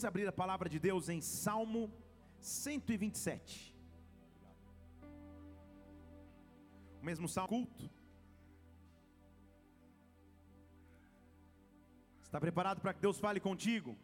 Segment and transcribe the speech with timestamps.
[0.00, 1.92] Vamos abrir a palavra de Deus em Salmo
[2.40, 3.76] 127.
[7.02, 7.90] O mesmo salmo culto.
[12.22, 13.94] Está preparado para que Deus fale contigo?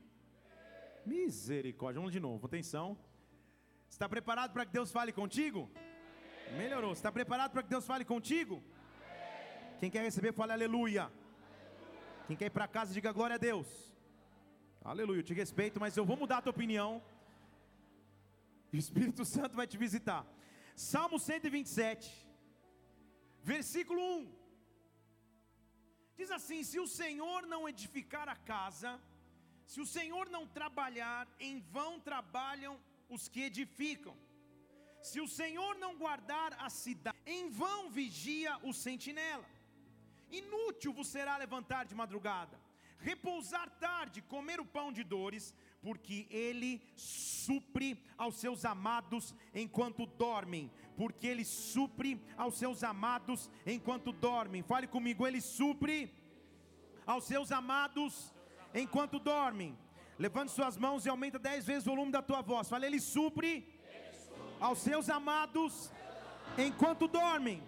[1.07, 2.99] Misericórdia, vamos de novo, atenção.
[3.89, 5.71] Está preparado para que Deus fale contigo?
[6.59, 6.93] Melhorou.
[6.93, 8.63] Está preparado para que Deus fale contigo?
[9.81, 11.11] Quem quer receber, fale aleluia.
[12.27, 13.96] Quem quer ir para casa, diga glória a Deus.
[14.93, 16.91] Aleluia, eu te respeito, mas eu vou mudar a tua opinião.
[18.73, 20.23] O Espírito Santo vai te visitar.
[20.77, 22.09] Salmo 127,
[23.53, 24.33] versículo 1.
[26.19, 28.93] Diz assim: Se o Senhor não edificar a casa,
[29.73, 32.75] se o Senhor não trabalhar, em vão trabalham
[33.17, 34.17] os que edificam.
[35.03, 39.49] Se o Senhor não guardar a cidade, em vão vigia o sentinela.
[40.31, 42.57] Inútil vos será levantar de madrugada,
[42.99, 50.71] repousar tarde, comer o pão de dores, porque ele supre aos seus amados enquanto dormem,
[50.97, 54.63] porque ele supre aos seus amados enquanto dormem.
[54.63, 56.13] Fale comigo, ele supre
[57.07, 58.33] aos seus amados
[58.75, 59.79] enquanto dormem.
[60.19, 62.69] Levante suas mãos e aumenta dez vezes o volume da tua voz.
[62.69, 63.79] Fale, ele supre
[64.59, 65.93] aos seus amados
[66.57, 67.63] enquanto dormem.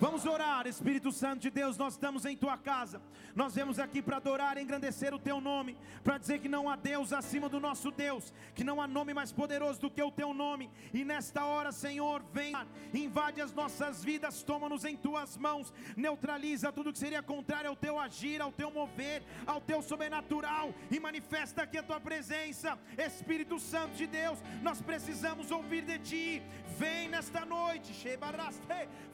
[0.00, 3.02] Vamos orar, Espírito Santo de Deus, nós estamos em tua casa.
[3.36, 7.12] Nós vemos aqui para adorar engrandecer o teu nome, para dizer que não há Deus
[7.12, 10.70] acima do nosso Deus, que não há nome mais poderoso do que o teu nome.
[10.94, 12.54] E nesta hora, Senhor, vem,
[12.94, 18.00] invade as nossas vidas, toma-nos em tuas mãos, neutraliza tudo que seria contrário ao teu
[18.00, 23.96] agir, ao teu mover, ao teu sobrenatural e manifesta aqui a tua presença, Espírito Santo
[23.96, 24.38] de Deus.
[24.62, 26.42] Nós precisamos ouvir de ti.
[26.78, 27.92] Vem nesta noite,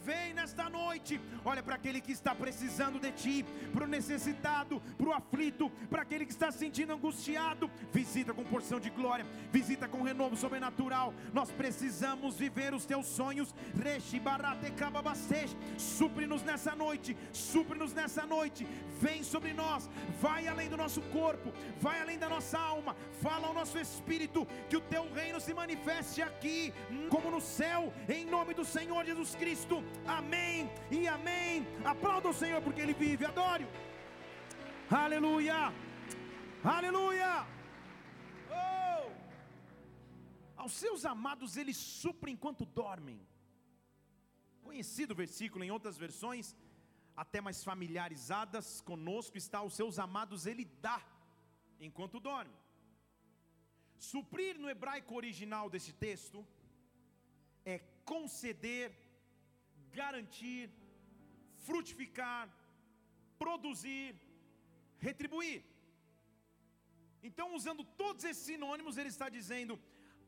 [0.04, 1.20] vem nesta noite noite.
[1.44, 6.02] Olha para aquele que está precisando de ti, para o necessitado, para o aflito, para
[6.02, 7.70] aquele que está se sentindo angustiado.
[7.92, 11.14] Visita com porção de glória, visita com renovo sobrenatural.
[11.32, 13.54] Nós precisamos viver os teus sonhos.
[15.78, 18.66] Supre-nos nessa noite, supre-nos nessa noite.
[19.00, 19.88] Vem sobre nós,
[20.20, 22.96] vai além do nosso corpo, vai além da nossa alma.
[23.22, 26.72] Fala ao nosso espírito que o teu reino se manifeste aqui,
[27.08, 29.82] como no céu, em nome do Senhor Jesus Cristo.
[30.06, 31.66] Amém e amém.
[31.84, 33.66] Aplauda o Senhor porque Ele vive, adore.
[34.90, 35.72] Aleluia,
[36.62, 37.46] aleluia.
[38.50, 39.10] Oh!
[40.56, 43.20] Aos seus amados Ele supre enquanto dormem.
[44.62, 46.54] Conhecido versículo em outras versões,
[47.16, 51.00] até mais familiarizadas conosco, está: aos seus amados Ele dá
[51.80, 52.54] enquanto dorme.
[53.98, 56.46] Suprir no hebraico original desse texto
[57.64, 59.05] é conceder
[60.00, 60.64] garantir,
[61.66, 62.44] frutificar,
[63.42, 64.14] produzir,
[65.06, 65.60] retribuir.
[67.28, 69.74] Então, usando todos esses sinônimos, ele está dizendo: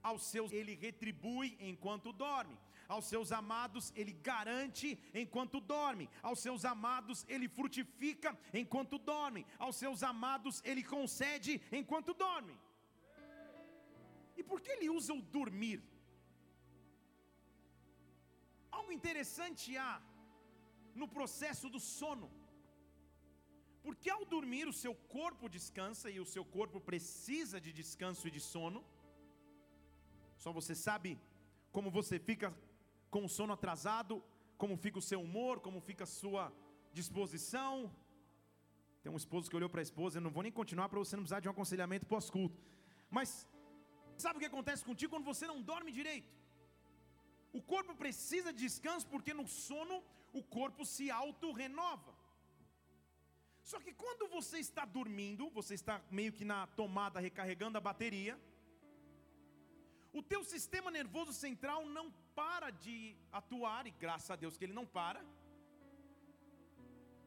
[0.02, 2.56] aos seus ele retribui enquanto dorme,
[2.94, 4.88] aos seus amados ele garante
[5.22, 12.14] enquanto dorme, aos seus amados ele frutifica enquanto dorme, aos seus amados ele concede enquanto
[12.14, 12.56] dorme.
[14.36, 15.82] E por que ele usa o dormir?
[18.88, 20.00] Algo interessante há
[21.00, 22.28] no processo do sono.
[23.84, 28.30] Porque ao dormir o seu corpo descansa e o seu corpo precisa de descanso e
[28.36, 28.80] de sono.
[30.42, 31.10] Só você sabe
[31.70, 32.48] como você fica
[33.10, 34.14] com o sono atrasado,
[34.62, 36.44] como fica o seu humor, como fica a sua
[37.00, 37.72] disposição.
[39.02, 41.14] Tem um esposo que olhou para a esposa, eu não vou nem continuar para você
[41.14, 42.58] não precisar de um aconselhamento pós-culto.
[43.10, 43.46] Mas
[44.16, 46.37] sabe o que acontece contigo quando você não dorme direito?
[47.58, 49.96] O corpo precisa de descanso porque no sono
[50.40, 52.12] o corpo se auto-renova.
[53.70, 58.34] Só que quando você está dormindo, você está meio que na tomada recarregando a bateria,
[60.18, 62.06] o teu sistema nervoso central não
[62.40, 62.96] para de
[63.40, 65.20] atuar, e graças a Deus que ele não para.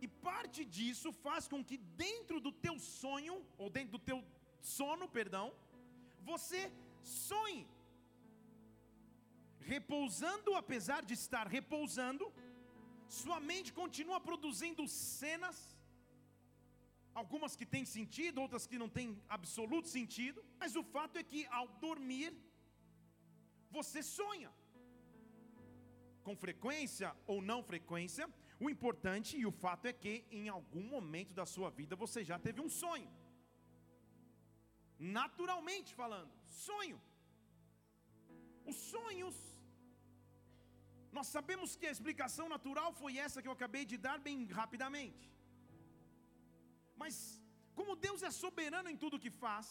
[0.03, 4.19] E parte disso faz com que dentro do teu sonho, ou dentro do teu
[4.78, 5.48] sono, perdão,
[6.31, 6.62] você
[7.04, 7.62] sonhe
[9.74, 12.31] repousando, apesar de estar repousando,
[13.08, 15.58] sua mente continua produzindo cenas,
[17.13, 21.46] algumas que têm sentido, outras que não têm absoluto sentido, mas o fato é que
[21.48, 22.34] ao dormir,
[23.69, 24.52] você sonha.
[26.24, 28.25] Com frequência ou não frequência,
[28.60, 32.38] o importante e o fato é que em algum momento da sua vida você já
[32.38, 33.10] teve um sonho.
[35.00, 37.02] Naturalmente falando, sonho.
[38.66, 39.36] Os sonhos,
[41.18, 45.24] nós sabemos que a explicação natural foi essa que eu acabei de dar bem rapidamente.
[47.02, 47.16] Mas,
[47.78, 49.68] como Deus é soberano em tudo que faz,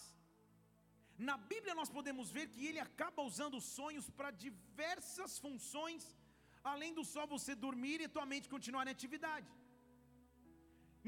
[1.29, 6.03] Na Bíblia nós podemos ver que ele acaba usando os sonhos para diversas funções,
[6.73, 9.51] além do só você dormir e tua mente continuar em atividade.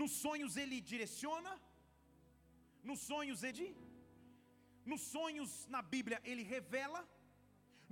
[0.01, 1.53] Nos sonhos ele direciona,
[2.91, 3.69] nos sonhos ele
[4.91, 7.01] nos sonhos na Bíblia ele revela,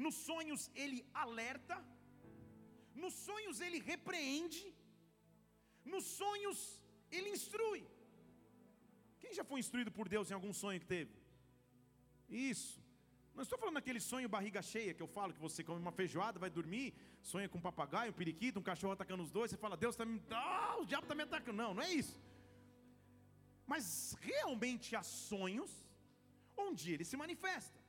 [0.05, 1.77] nos sonhos ele alerta,
[2.95, 4.75] nos sonhos ele repreende,
[5.85, 7.83] nos sonhos ele instrui.
[9.19, 11.13] Quem já foi instruído por Deus em algum sonho que teve?
[12.29, 12.81] Isso.
[13.35, 16.39] Não estou falando daquele sonho barriga cheia que eu falo, que você come uma feijoada,
[16.39, 19.77] vai dormir, sonha com um papagaio, um periquito, um cachorro atacando os dois, você fala,
[19.77, 20.21] Deus está me.
[20.31, 21.57] Ah, o diabo está me atacando.
[21.57, 22.21] Não, não é isso.
[23.67, 25.71] Mas realmente há sonhos
[26.57, 27.80] onde ele se manifesta.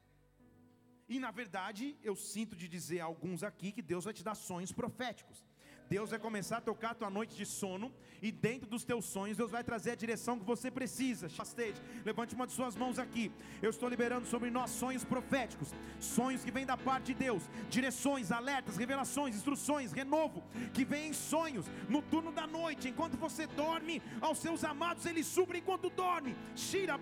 [1.13, 4.33] E na verdade, eu sinto de dizer a alguns aqui que Deus vai te dar
[4.33, 5.43] sonhos proféticos.
[5.91, 7.91] Deus vai começar a tocar a tua noite de sono
[8.21, 11.27] e dentro dos teus sonhos Deus vai trazer a direção que você precisa.
[11.27, 13.29] Stage, levante uma de suas mãos aqui.
[13.61, 18.31] Eu estou liberando sobre nós sonhos proféticos, sonhos que vêm da parte de Deus, direções,
[18.31, 20.41] alertas, revelações, instruções, renovo
[20.73, 25.25] que vem em sonhos no turno da noite, enquanto você dorme, aos seus amados ele
[25.25, 26.37] supre enquanto dorme.
[26.55, 26.97] Shira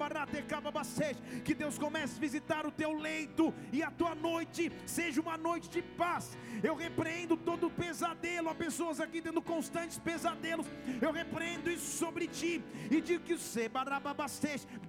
[1.46, 5.70] que Deus comece a visitar o teu leito e a tua noite seja uma noite
[5.70, 6.36] de paz.
[6.64, 10.66] Eu repreendo todo pesadelo, a pessoa pessoas aqui tendo constantes pesadelos,
[11.06, 13.36] eu repreendo isso sobre ti e digo que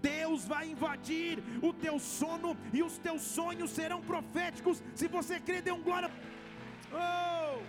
[0.01, 4.81] Deus vai invadir o teu sono e os teus sonhos serão proféticos.
[4.95, 6.09] Se você crê, dê um glória.
[6.93, 7.61] Oh!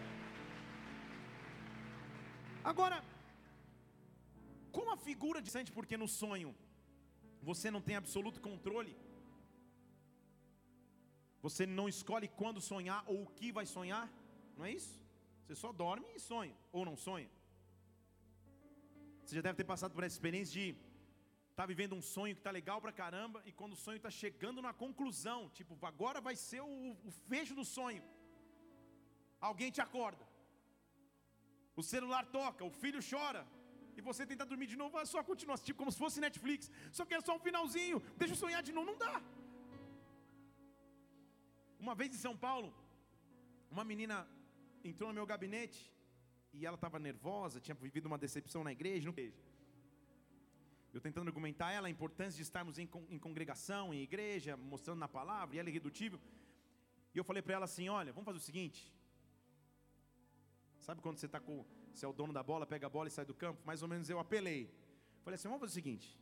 [2.64, 3.04] Agora,
[4.72, 6.56] como a figura de sente porque no sonho
[7.42, 8.96] você não tem absoluto controle,
[11.42, 14.08] você não escolhe quando sonhar ou o que vai sonhar,
[14.56, 15.02] não é isso?
[15.51, 17.30] Você só dorme e sonha, ou não sonha.
[19.21, 22.39] Você já deve ter passado por essa experiência de estar tá vivendo um sonho que
[22.39, 26.38] está legal pra caramba, e quando o sonho está chegando na conclusão, tipo, agora vai
[26.38, 28.01] ser o, o fecho do sonho.
[29.50, 30.25] Alguém te acorda.
[31.75, 33.45] O celular toca, o filho chora,
[33.98, 37.03] e você tenta dormir de novo, é só continua, tipo como se fosse Netflix, só
[37.06, 39.15] que é só um finalzinho, deixa eu sonhar de novo, não dá.
[41.77, 42.69] Uma vez em São Paulo,
[43.69, 44.18] uma menina
[44.83, 45.92] entrou no meu gabinete
[46.54, 49.13] e ela estava nervosa, tinha vivido uma decepção na igreja.
[50.94, 55.07] Eu tentando argumentar ela a importância de estarmos em, em congregação, em igreja, mostrando na
[55.07, 56.19] palavra, e ela é irredutível.
[57.13, 58.94] E eu falei para ela assim: olha, vamos fazer o seguinte.
[60.80, 61.66] Sabe quando você está com.
[61.94, 63.62] Você é o dono da bola, pega a bola e sai do campo?
[63.66, 64.74] Mais ou menos eu apelei.
[65.24, 66.19] Falei assim: vamos fazer o seguinte.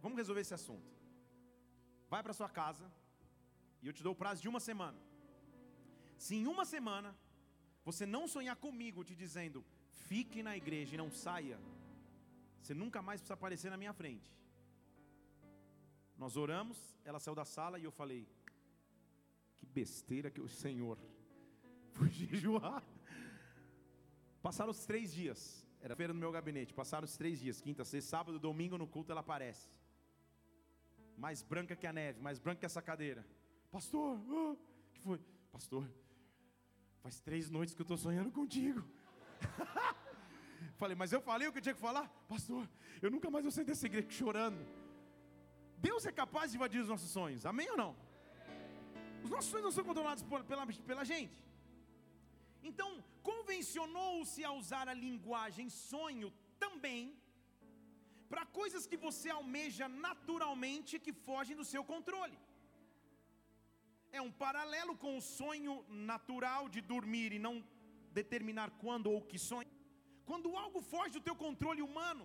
[0.00, 0.88] Vamos resolver esse assunto.
[2.08, 2.90] Vai para sua casa
[3.82, 4.98] e eu te dou o prazo de uma semana.
[6.16, 7.16] Se em uma semana
[7.88, 9.64] você não sonhar comigo te dizendo,
[10.08, 11.58] fique na igreja e não saia,
[12.60, 14.30] você nunca mais precisa aparecer na minha frente.
[16.22, 18.28] Nós oramos, ela saiu da sala e eu falei,
[19.56, 20.98] que besteira que o Senhor
[21.96, 22.84] foi jejuar.
[24.42, 28.10] Passaram os três dias, era feira no meu gabinete, passaram os três dias, quinta, sexta,
[28.10, 29.66] sábado, domingo no culto ela aparece.
[31.16, 33.26] Mais branca que a neve, mais branca que essa cadeira.
[33.70, 34.58] Pastor, o uh,
[34.92, 35.18] que foi?
[35.50, 35.88] Pastor,
[37.02, 38.82] Faz três noites que eu estou sonhando contigo.
[40.80, 42.06] falei, mas eu falei o que eu tinha que falar?
[42.28, 42.68] Pastor,
[43.02, 44.60] eu nunca mais vou sair dessa igreja chorando.
[45.78, 47.92] Deus é capaz de invadir os nossos sonhos, amém ou não?
[49.24, 51.38] Os nossos sonhos não são controlados pela, pela gente.
[52.62, 52.90] Então,
[53.22, 57.16] convencionou-se a usar a linguagem sonho também
[58.28, 62.36] para coisas que você almeja naturalmente que fogem do seu controle
[64.12, 67.54] é um paralelo com o sonho natural de dormir e não
[68.20, 69.70] determinar quando ou que sonha.
[70.28, 72.24] Quando algo foge do teu controle humano,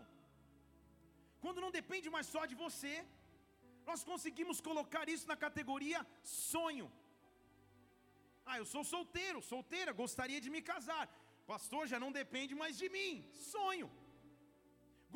[1.44, 2.94] quando não depende mais só de você,
[3.90, 6.88] nós conseguimos colocar isso na categoria sonho.
[8.46, 11.06] Ah, eu sou solteiro, solteira, gostaria de me casar.
[11.54, 13.12] Pastor, já não depende mais de mim.
[13.54, 13.90] Sonho.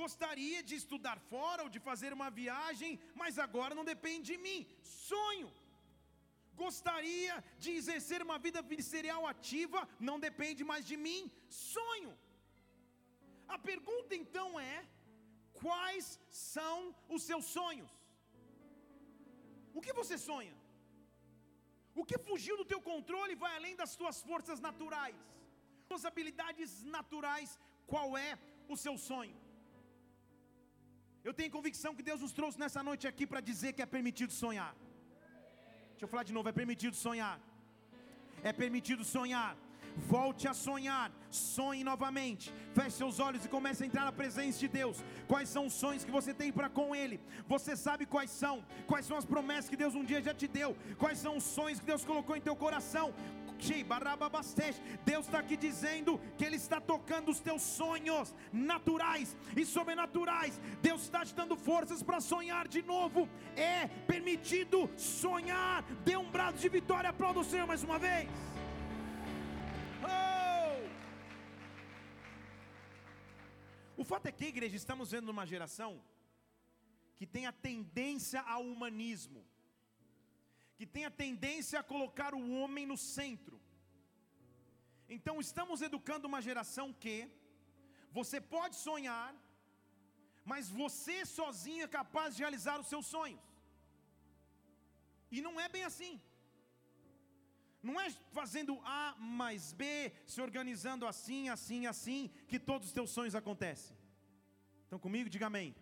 [0.02, 4.60] Gostaria de estudar fora ou de fazer uma viagem, mas agora não depende de mim.
[4.84, 5.50] Sonho
[6.64, 7.34] gostaria
[7.64, 11.22] de exercer uma vida ministerial ativa, não depende mais de mim,
[11.76, 12.14] sonho.
[13.56, 14.78] A pergunta então é:
[15.64, 16.06] quais
[16.54, 16.78] são
[17.16, 17.92] os seus sonhos?
[19.78, 20.56] O que você sonha?
[22.02, 25.20] O que fugiu do teu controle vai além das tuas forças naturais,
[25.90, 27.52] suas habilidades naturais,
[27.92, 28.32] qual é
[28.74, 29.38] o seu sonho?
[31.28, 34.34] Eu tenho convicção que Deus nos trouxe nessa noite aqui para dizer que é permitido
[34.44, 34.74] sonhar.
[35.98, 37.40] Deixa eu falar de novo, é permitido sonhar.
[38.44, 39.58] É permitido sonhar.
[39.98, 44.68] volte a sonhar, sonhe novamente, feche seus olhos e comece a entrar na presença de
[44.68, 45.04] Deus.
[45.28, 47.20] Quais são os sonhos que você tem para com Ele?
[47.48, 48.64] Você sabe quais são?
[48.86, 50.78] Quais são as promessas que Deus um dia já te deu?
[50.98, 53.14] Quais são os sonhos que Deus colocou em teu coração?
[55.06, 60.60] Deus está aqui dizendo que Ele está tocando os teus sonhos naturais e sobrenaturais.
[60.82, 63.28] Deus está te dando forças para sonhar de novo.
[63.56, 65.84] É permitido sonhar.
[66.04, 68.30] Dê um brado de vitória, aplauda o Senhor mais uma vez.
[70.04, 70.38] Oh!
[73.98, 76.00] O fato é que, igreja, estamos vendo uma geração
[77.16, 79.44] que tem a tendência ao humanismo
[80.78, 83.58] que tem a tendência a colocar o homem no centro.
[85.16, 87.18] Então estamos educando uma geração que
[88.20, 89.30] você pode sonhar,
[90.52, 93.42] mas você sozinho é capaz de realizar os seus sonhos.
[95.36, 96.14] E não é bem assim.
[97.88, 103.12] Não é fazendo A mais B, se organizando assim, assim, assim, que todos os teus
[103.18, 103.96] sonhos acontecem.
[104.84, 105.30] Estão comigo?
[105.30, 105.76] Diga amém.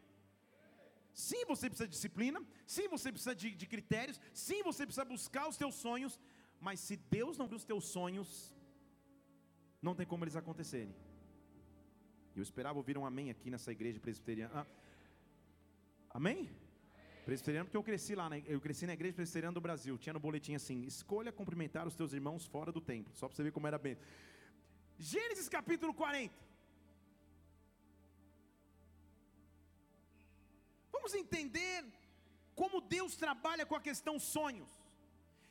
[1.16, 2.40] Sim, você precisa de disciplina.
[2.68, 4.20] Sim, você precisa de, de critérios.
[4.34, 6.20] Sim, você precisa buscar os teus sonhos.
[6.60, 8.54] Mas se Deus não viu os teus sonhos,
[9.82, 10.94] não tem como eles acontecerem.
[12.36, 14.52] Eu esperava ouvir um amém aqui nessa igreja presbiteriana.
[14.54, 14.66] Ah,
[16.10, 16.50] amém?
[17.24, 18.44] Presbiteriano, porque eu cresci lá, né?
[18.46, 19.98] eu cresci na igreja presbiteriana do Brasil.
[19.98, 23.16] Tinha no boletim assim: escolha cumprimentar os teus irmãos fora do templo.
[23.16, 23.98] Só para você ver como era bem.
[25.00, 26.45] Gênesis capítulo 40.
[31.06, 31.80] Vamos entender
[32.60, 34.72] como Deus trabalha com a questão sonhos.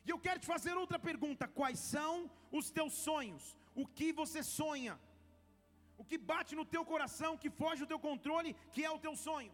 [0.05, 2.13] E eu quero te fazer outra pergunta: quais são
[2.59, 3.43] os teus sonhos?
[3.81, 4.93] O que você sonha?
[6.01, 9.13] O que bate no teu coração, que foge do teu controle, que é o teu
[9.27, 9.53] sonho?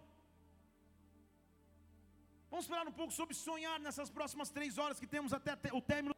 [2.49, 6.15] Vamos falar um pouco sobre sonhar nessas próximas três horas que temos até o término.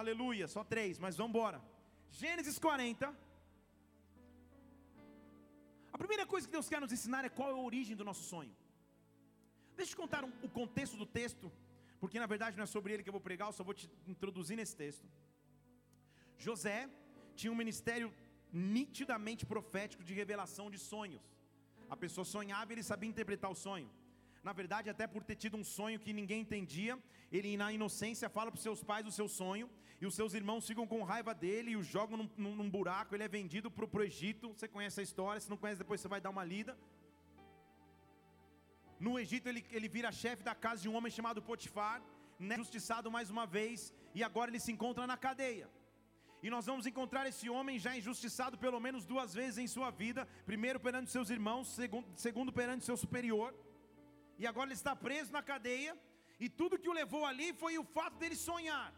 [0.00, 1.62] Aleluia, só três, mas vamos embora.
[2.20, 3.08] Gênesis 40.
[5.96, 8.24] A primeira coisa que Deus quer nos ensinar é qual é a origem do nosso
[8.34, 8.54] sonho.
[9.76, 11.52] Deixa eu te contar um, o contexto do texto,
[12.00, 13.90] porque na verdade não é sobre ele que eu vou pregar, eu só vou te
[14.06, 15.06] introduzir nesse texto.
[16.38, 16.88] José
[17.34, 18.12] tinha um ministério
[18.52, 21.22] nitidamente profético de revelação de sonhos.
[21.88, 23.88] A pessoa sonhava e ele sabia interpretar o sonho.
[24.42, 26.98] Na verdade, até por ter tido um sonho que ninguém entendia,
[27.32, 29.68] ele na inocência fala para os seus pais o seu sonho,
[30.00, 33.14] e os seus irmãos ficam com raiva dele e o jogam num, num, buraco.
[33.14, 34.52] Ele é vendido para o Egito.
[34.52, 36.76] Você conhece a história, se não conhece, depois você vai dar uma lida.
[38.98, 42.02] No Egito ele, ele vira chefe da casa de um homem chamado Potifar,
[42.38, 42.56] né,
[43.10, 45.68] mais uma vez, e agora ele se encontra na cadeia.
[46.42, 50.26] E nós vamos encontrar esse homem já injustiçado pelo menos duas vezes em sua vida:
[50.44, 53.54] primeiro perante seus irmãos, segundo, segundo perante seu superior,
[54.38, 55.96] e agora ele está preso na cadeia.
[56.38, 58.92] E tudo que o levou ali foi o fato dele sonhar,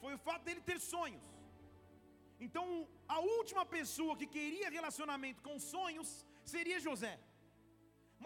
[0.00, 1.22] foi o fato dele ter sonhos.
[2.46, 7.18] Então, a última pessoa que queria relacionamento com sonhos seria José.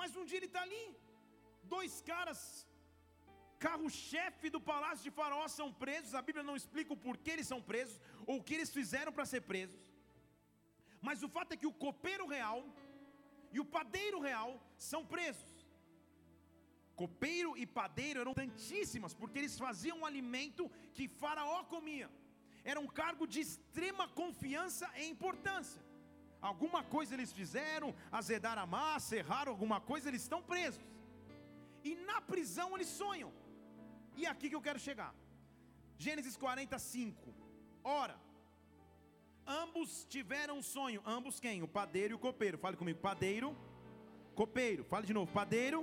[0.01, 0.85] Mas um dia ele está ali,
[1.75, 2.41] dois caras,
[3.65, 6.15] carro-chefe do palácio de Faraó são presos.
[6.21, 9.31] A Bíblia não explica o porquê eles são presos, ou o que eles fizeram para
[9.33, 9.83] ser presos.
[11.07, 12.61] Mas o fato é que o copeiro real
[13.53, 14.51] e o padeiro real
[14.91, 15.53] são presos.
[17.03, 22.09] Copeiro e padeiro eram tantíssimas, porque eles faziam um alimento que Faraó comia.
[22.73, 25.84] Era um cargo de extrema confiança e importância
[26.49, 27.89] alguma coisa eles fizeram,
[28.21, 30.83] azedaram a massa, erraram alguma coisa, eles estão presos.
[31.89, 33.31] E na prisão eles sonham.
[34.17, 35.13] E é aqui que eu quero chegar.
[36.05, 37.35] Gênesis 45.
[37.83, 38.17] Ora,
[39.63, 41.01] ambos tiveram um sonho.
[41.17, 41.63] Ambos quem?
[41.63, 42.59] O padeiro e o copeiro.
[42.59, 43.57] Fale comigo, padeiro,
[44.35, 44.85] copeiro.
[44.85, 45.81] Fale de novo, padeiro,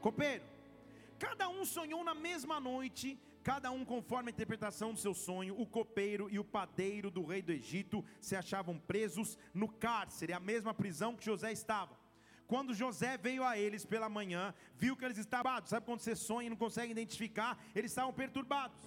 [0.00, 0.44] copeiro.
[1.18, 5.66] Cada um sonhou na mesma noite cada um conforme a interpretação do seu sonho, o
[5.66, 10.72] copeiro e o padeiro do rei do Egito se achavam presos no cárcere, a mesma
[10.72, 11.94] prisão que José estava.
[12.46, 16.46] Quando José veio a eles pela manhã, viu que eles estavam, sabe quando você sonha
[16.46, 17.62] e não consegue identificar?
[17.74, 18.80] Eles estavam perturbados.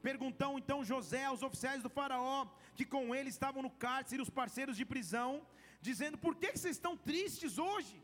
[0.00, 4.76] Perguntou então José aos oficiais do Faraó, que com ele estavam no cárcere, os parceiros
[4.76, 5.44] de prisão,
[5.80, 8.00] dizendo: Por que vocês estão tristes hoje?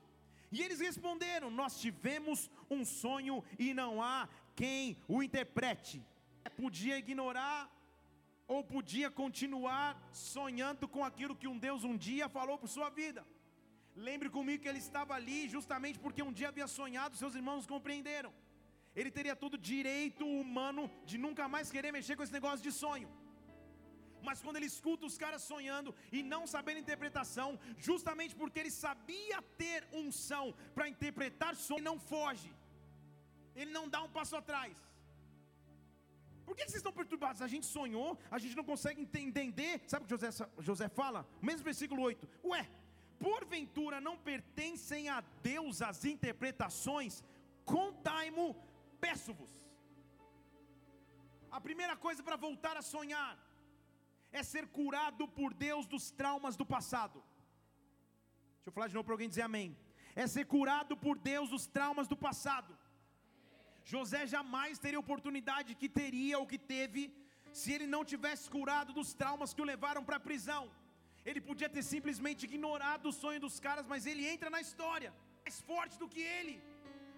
[0.50, 4.28] E eles responderam: Nós tivemos um sonho e não há
[4.60, 5.96] quem o interprete.
[6.62, 7.60] Podia ignorar
[8.54, 13.22] ou podia continuar sonhando com aquilo que um Deus um dia falou por sua vida.
[14.08, 18.32] Lembre comigo que ele estava ali justamente porque um dia havia sonhado, seus irmãos compreenderam.
[19.00, 23.10] Ele teria todo direito humano de nunca mais querer mexer com esse negócio de sonho.
[24.28, 27.50] Mas quando ele escuta os caras sonhando e não sabendo interpretação,
[27.88, 32.50] justamente porque ele sabia ter unção para interpretar sonho, ele não foge
[33.54, 34.76] ele não dá um passo atrás.
[36.44, 37.42] Por que vocês estão perturbados?
[37.42, 39.82] A gente sonhou, a gente não consegue entender.
[39.86, 41.20] Sabe o que José, José fala?
[41.40, 42.28] Mesmo versículo 8.
[42.44, 42.68] Ué,
[43.18, 47.22] porventura não pertencem a Deus as interpretações?
[47.64, 48.56] Contai-mo,
[49.00, 49.52] peço-vos.
[51.50, 53.38] A primeira coisa para voltar a sonhar
[54.32, 57.22] é ser curado por Deus dos traumas do passado.
[58.56, 59.76] Deixa eu falar de novo para alguém dizer amém.
[60.14, 62.76] É ser curado por Deus dos traumas do passado.
[63.84, 67.02] José jamais teria oportunidade que teria ou que teve
[67.52, 70.70] se ele não tivesse curado dos traumas que o levaram para a prisão.
[71.24, 75.12] Ele podia ter simplesmente ignorado o sonho dos caras, mas ele entra na história,
[75.44, 76.62] mais forte do que ele.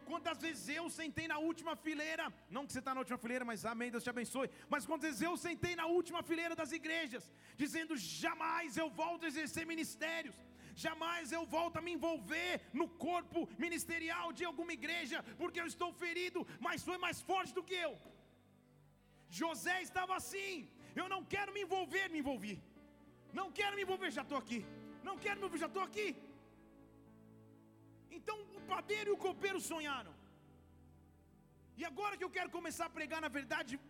[0.04, 3.64] Quantas vezes eu sentei na última fileira, não que você está na última fileira, mas
[3.64, 4.50] amém, Deus te abençoe.
[4.68, 9.28] Mas quantas vezes eu sentei na última fileira das igrejas, dizendo: jamais eu volto a
[9.28, 10.36] exercer ministérios,
[10.74, 15.90] jamais eu volto a me envolver no corpo ministerial de alguma igreja, porque eu estou
[15.92, 17.94] ferido, mas foi mais forte do que eu.
[19.40, 20.68] José estava assim:
[21.00, 22.54] eu não quero me envolver, me envolvi.
[23.38, 24.60] Não quero me envolver, já estou aqui.
[25.08, 26.08] Não quero me envolver, já estou aqui.
[28.18, 30.14] Então o padeiro e o copeiro sonharam.
[31.80, 33.80] E agora que eu quero começar a pregar, na verdade,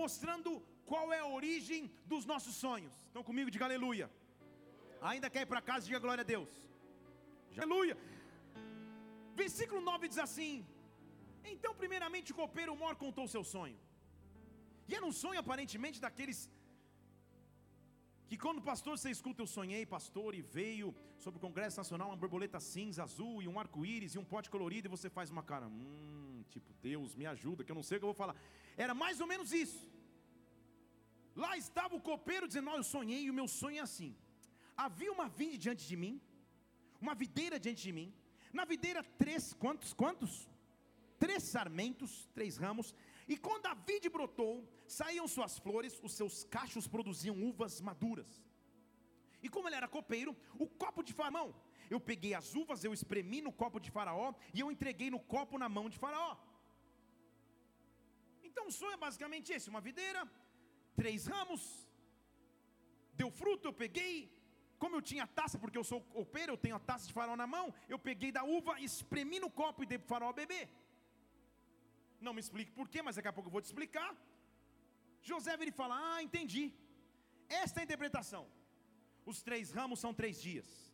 [0.00, 0.50] mostrando
[0.90, 2.92] qual é a origem dos nossos sonhos.
[3.08, 3.50] Estão comigo?
[3.50, 4.06] Diga aleluia.
[5.12, 6.50] Ainda quer ir para casa, diga glória a Deus.
[7.56, 7.96] Aleluia.
[9.42, 10.52] Versículo 9 diz assim:
[11.52, 13.78] Então, primeiramente, o copeiro mor contou o seu sonho.
[14.88, 16.38] E era um sonho aparentemente daqueles
[18.28, 20.88] que quando pastor você escuta, eu sonhei, pastor, e veio
[21.24, 24.88] sobre o Congresso Nacional uma borboleta cinza, azul, e um arco-íris, e um pote colorido,
[24.88, 28.00] e você faz uma cara, hum, tipo, Deus me ajuda, que eu não sei o
[28.00, 28.36] que eu vou falar.
[28.84, 29.82] Era mais ou menos isso.
[31.44, 34.12] Lá estava o copeiro dizendo: Não, eu sonhei, e o meu sonho é assim.
[34.76, 36.20] Havia uma vinde diante de mim,
[37.00, 38.12] uma videira diante de mim,
[38.52, 40.48] na videira três, quantos, quantos?
[41.18, 42.94] Três sarmentos, três ramos,
[43.26, 48.30] e quando a vide brotou, saíam suas flores, os seus cachos produziam uvas maduras.
[49.42, 51.52] E como ele era copeiro, o copo de faraó,
[51.88, 55.58] eu peguei as uvas, eu espremi no copo de faraó e eu entreguei no copo
[55.58, 56.36] na mão de faraó.
[58.44, 60.22] Então o sonho é basicamente esse: uma videira,
[60.94, 61.62] três ramos,
[63.14, 64.35] deu fruto, eu peguei,
[64.78, 67.46] como eu tinha taça, porque eu sou copeiro, eu tenho a taça de faraó na
[67.46, 70.68] mão, eu peguei da uva, espremi no copo e dei para o faraó beber.
[72.20, 74.10] Não me explique porquê, mas daqui a pouco eu vou te explicar.
[75.22, 76.72] José vira e fala: Ah, entendi.
[77.48, 78.46] Esta é a interpretação.
[79.24, 80.85] Os três ramos são três dias.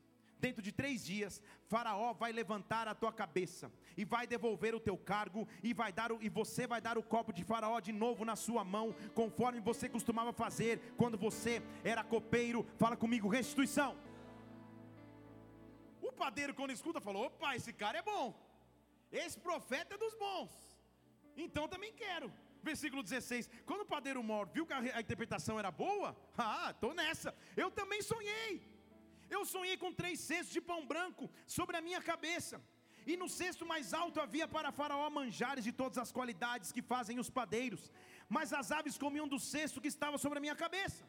[0.45, 4.97] Dentro de três dias, Faraó vai levantar a tua cabeça e vai devolver o teu
[4.99, 8.25] cargo e vai dar o, e você vai dar o copo de Faraó de novo
[8.25, 12.67] na sua mão, conforme você costumava fazer quando você era copeiro.
[12.77, 13.97] Fala comigo, restituição.
[16.01, 18.35] O padeiro quando escuta falou: "Opa, esse cara é bom.
[19.13, 20.51] Esse profeta é dos bons.
[21.37, 22.33] Então também quero."
[22.65, 27.33] Versículo 16: Quando o padeiro mor viu que a interpretação era boa, ah, estou nessa.
[27.57, 28.72] Eu também sonhei.
[29.37, 31.25] Eu sonhei com três cestos de pão branco
[31.57, 32.57] sobre a minha cabeça.
[33.11, 37.19] E no cesto mais alto havia para Faraó manjares de todas as qualidades que fazem
[37.23, 37.83] os padeiros.
[38.37, 41.03] Mas as aves comiam do cesto que estava sobre a minha cabeça.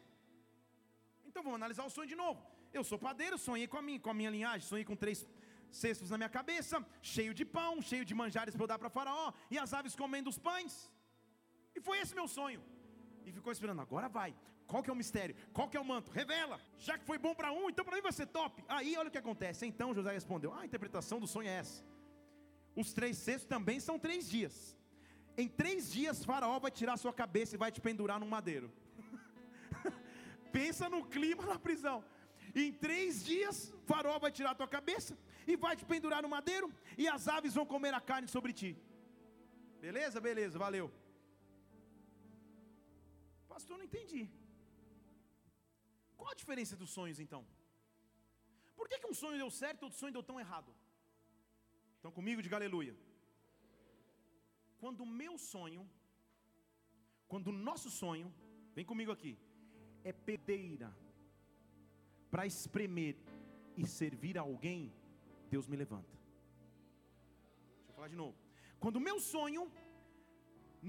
[1.28, 2.40] Então vamos analisar o sonho de novo.
[2.78, 5.18] Eu sou padeiro, sonhei com a minha, com a minha linhagem, sonhei com três
[5.82, 6.76] cestos na minha cabeça,
[7.14, 10.30] cheio de pão, cheio de manjares para eu dar para Faraó, e as aves comendo
[10.32, 10.74] os pães.
[11.76, 12.62] E foi esse meu sonho.
[13.26, 14.32] E ficou esperando, agora vai.
[14.66, 15.34] Qual que é o mistério?
[15.52, 16.10] Qual que é o manto?
[16.10, 16.60] Revela.
[16.78, 18.64] Já que foi bom para um, então para mim vai ser top.
[18.68, 19.66] Aí olha o que acontece.
[19.66, 21.84] Então José respondeu: ah, A interpretação do sonho é essa.
[22.74, 24.76] Os três cestos também são três dias.
[25.36, 28.70] Em três dias, Faraó vai tirar sua cabeça e vai te pendurar num madeiro.
[30.52, 32.04] Pensa no clima na prisão.
[32.54, 37.06] Em três dias, Faraó vai tirar tua cabeça e vai te pendurar no madeiro, e
[37.06, 38.70] as aves vão comer a carne sobre ti.
[39.80, 40.20] Beleza?
[40.20, 40.90] Beleza, valeu.
[43.48, 44.22] Pastor, não entendi.
[46.44, 47.42] Diferença dos sonhos então?
[48.78, 50.70] Por que, que um sonho deu certo e outro sonho deu tão errado?
[51.96, 52.42] Estão comigo?
[52.46, 52.94] Diga aleluia.
[54.82, 55.82] Quando o meu sonho,
[57.32, 58.28] quando o nosso sonho,
[58.76, 59.32] vem comigo aqui,
[60.10, 60.90] é pedeira
[62.32, 63.16] para espremer
[63.82, 64.82] e servir a alguém,
[65.54, 66.14] Deus me levanta.
[67.78, 68.36] Deixa eu falar de novo.
[68.82, 69.64] Quando o meu sonho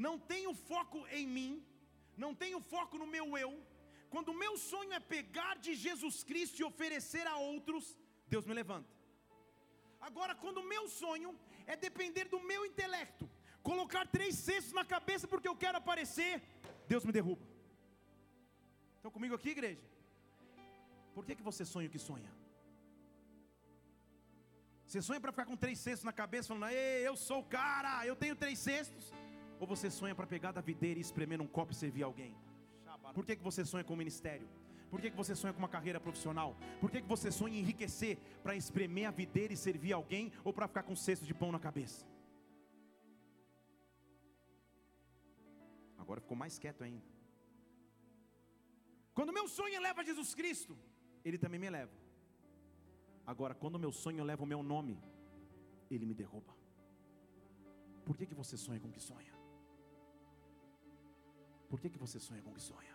[0.07, 1.53] não tem o foco em mim,
[2.25, 3.53] não tenho foco no meu eu,
[4.15, 7.85] quando o meu sonho é pegar de Jesus Cristo e oferecer a outros,
[8.33, 8.91] Deus me levanta.
[10.07, 11.31] Agora, quando o meu sonho
[11.71, 13.25] é depender do meu intelecto,
[13.69, 16.33] colocar três cestos na cabeça porque eu quero aparecer,
[16.87, 17.45] Deus me derruba.
[18.95, 19.83] Estão comigo aqui, igreja?
[21.13, 22.31] Por que, que você sonha o que sonha?
[24.87, 28.07] Você sonha para ficar com três cestos na cabeça, falando, Ei, eu sou o cara,
[28.07, 29.13] eu tenho três cestos?
[29.59, 32.33] Ou você sonha para pegar da videira e espremer num copo e servir alguém?
[33.13, 34.47] Por que, que você sonha com o ministério?
[34.89, 36.55] Por que, que você sonha com uma carreira profissional?
[36.79, 40.53] Por que, que você sonha em enriquecer para espremer a videira e servir alguém ou
[40.53, 42.05] para ficar com um cesto de pão na cabeça?
[45.97, 47.03] Agora ficou mais quieto ainda.
[49.13, 50.77] Quando meu sonho leva Jesus Cristo,
[51.23, 51.91] Ele também me leva.
[53.25, 55.01] Agora, quando meu sonho leva o meu nome,
[55.89, 56.53] Ele me derruba.
[58.05, 59.33] Por que, que você sonha com o que sonha?
[61.67, 62.94] Por que, que você sonha com o que sonha?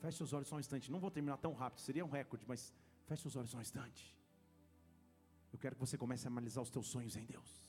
[0.00, 0.90] Feche os olhos só um instante.
[0.90, 2.72] Não vou terminar tão rápido, seria um recorde, mas
[3.06, 4.16] feche os olhos só um instante.
[5.52, 7.66] Eu quero que você comece a analisar os teus sonhos em Deus.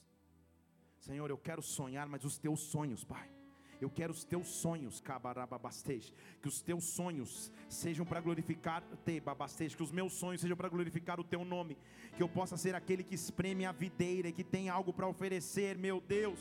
[0.99, 3.38] Senhor, eu quero sonhar, mas os teus sonhos, Pai.
[3.81, 9.75] Eu quero os teus sonhos, cabarababastej, que os teus sonhos sejam para glorificar te babastej,
[9.75, 11.77] que os meus sonhos sejam para glorificar o teu nome,
[12.15, 15.77] que eu possa ser aquele que espreme a videira e que tem algo para oferecer,
[15.77, 16.39] meu Deus,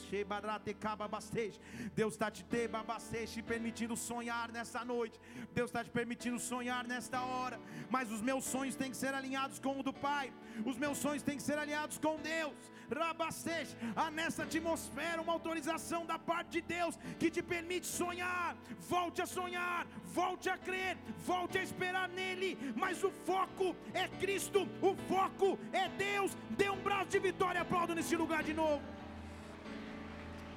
[1.94, 5.20] Deus está te te babastej, te permitindo sonhar nessa noite,
[5.54, 9.60] Deus está te permitindo sonhar nesta hora, mas os meus sonhos têm que ser alinhados
[9.60, 10.32] com o do Pai,
[10.64, 12.56] os meus sonhos têm que ser alinhados com Deus,
[12.90, 18.56] Rabastej, há nessa atmosfera uma autorização da parte de Deus que te permite sonhar.
[18.80, 19.86] Volte a sonhar,
[20.20, 20.96] volte a crer,
[21.32, 22.50] volte a esperar nele.
[22.76, 26.32] Mas o foco é Cristo, o foco é Deus.
[26.50, 28.82] Dê um braço de vitória, aplaudo nesse lugar de novo.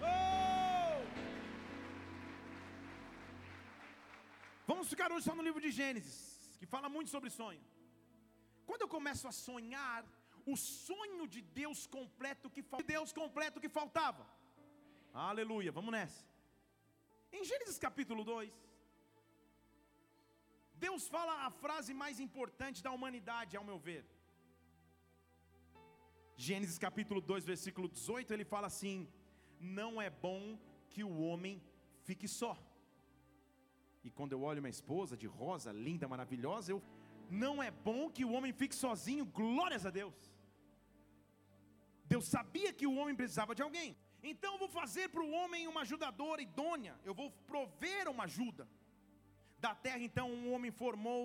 [0.02, 1.04] Oh!
[4.66, 6.18] Vamos ficar hoje só no livro de Gênesis,
[6.60, 7.62] que fala muito sobre sonho.
[8.66, 10.06] Quando eu começo a sonhar,
[10.46, 14.26] o sonho de Deus completo que Deus completo que faltava.
[15.14, 16.26] Aleluia, vamos nessa.
[17.32, 18.52] Em Gênesis capítulo 2,
[20.86, 24.04] Deus fala a frase mais importante da humanidade, ao meu ver.
[26.36, 29.08] Gênesis capítulo 2, versículo 18, ele fala assim:
[29.60, 30.58] Não é bom
[30.90, 31.62] que o homem
[32.04, 32.58] fique só.
[34.04, 36.82] E quando eu olho minha esposa de rosa, linda, maravilhosa, eu
[37.30, 40.31] não é bom que o homem fique sozinho, glórias a Deus.
[42.14, 43.90] Deus sabia que o homem precisava de alguém.
[44.32, 48.68] Então eu vou fazer para o homem uma ajudadora idônea, eu vou prover uma ajuda.
[49.66, 51.22] Da terra, então, um homem formou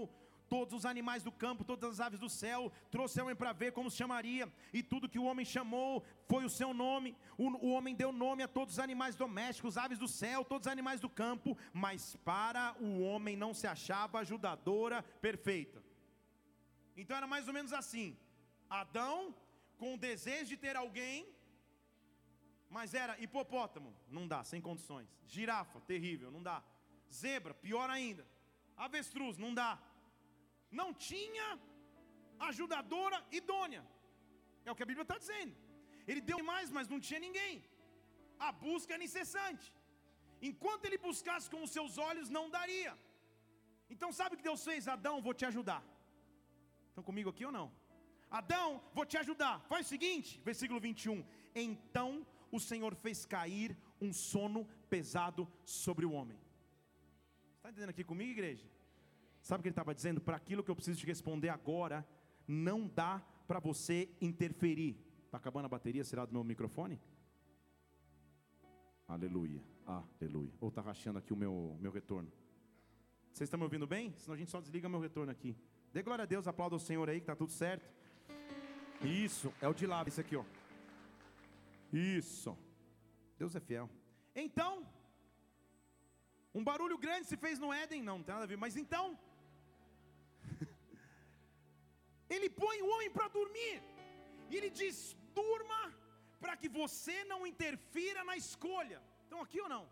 [0.48, 2.60] todos os animais do campo, todas as aves do céu,
[2.94, 6.44] trouxe o homem para ver como se chamaria, e tudo que o homem chamou foi
[6.44, 7.16] o seu nome.
[7.36, 10.72] O, o, homem deu nome a todos os animais domésticos, aves do céu, todos os
[10.72, 15.82] animais do campo, mas para o homem não se achava ajudadora perfeita.
[16.96, 18.16] Então era mais ou menos assim:
[18.70, 19.34] Adão,
[19.80, 21.18] com o desejo de ter alguém,
[22.76, 25.08] mas era hipopótamo, não dá, sem condições.
[25.34, 26.58] Girafa, terrível, não dá.
[27.20, 28.26] Zebra, pior ainda.
[28.76, 29.72] Avestruz, não dá.
[30.70, 31.46] Não tinha
[32.48, 33.84] ajudadora idônea.
[34.64, 35.54] É o que a Bíblia está dizendo.
[36.06, 37.54] Ele deu mais, mas não tinha ninguém.
[38.38, 39.66] A busca era incessante.
[40.50, 42.92] Enquanto ele buscasse com os seus olhos, não daria.
[43.88, 44.88] Então, sabe o que Deus fez?
[44.96, 45.82] Adão, vou te ajudar.
[46.88, 47.68] Estão comigo aqui ou não?
[48.30, 49.60] Adão, vou te ajudar.
[49.68, 51.24] Faz o seguinte, versículo 21.
[51.54, 56.38] Então o Senhor fez cair um sono pesado sobre o homem.
[57.56, 58.66] Está entendendo aqui comigo, igreja?
[59.40, 60.20] Sabe o que ele estava dizendo?
[60.20, 62.06] Para aquilo que eu preciso te responder agora,
[62.46, 64.96] não dá para você interferir.
[65.24, 66.04] Está acabando a bateria?
[66.04, 67.00] Será do meu microfone?
[69.06, 70.52] Aleluia, aleluia.
[70.60, 72.30] Ou está rachando aqui o meu, meu retorno?
[73.32, 74.12] Vocês estão me ouvindo bem?
[74.16, 75.56] Senão a gente só desliga meu retorno aqui.
[75.92, 77.88] Dê glória a Deus, aplauda o Senhor aí que está tudo certo.
[79.02, 80.44] Isso, é o de lá, esse aqui, ó.
[81.92, 82.56] Isso.
[83.38, 83.88] Deus é fiel.
[84.34, 84.86] Então,
[86.54, 89.18] um barulho grande se fez no Éden, não, não tem nada a ver, mas então,
[92.34, 93.82] ele põe o homem para dormir,
[94.50, 95.82] e ele diz: durma,
[96.40, 99.02] para que você não interfira na escolha.
[99.26, 99.84] Então, aqui ou não?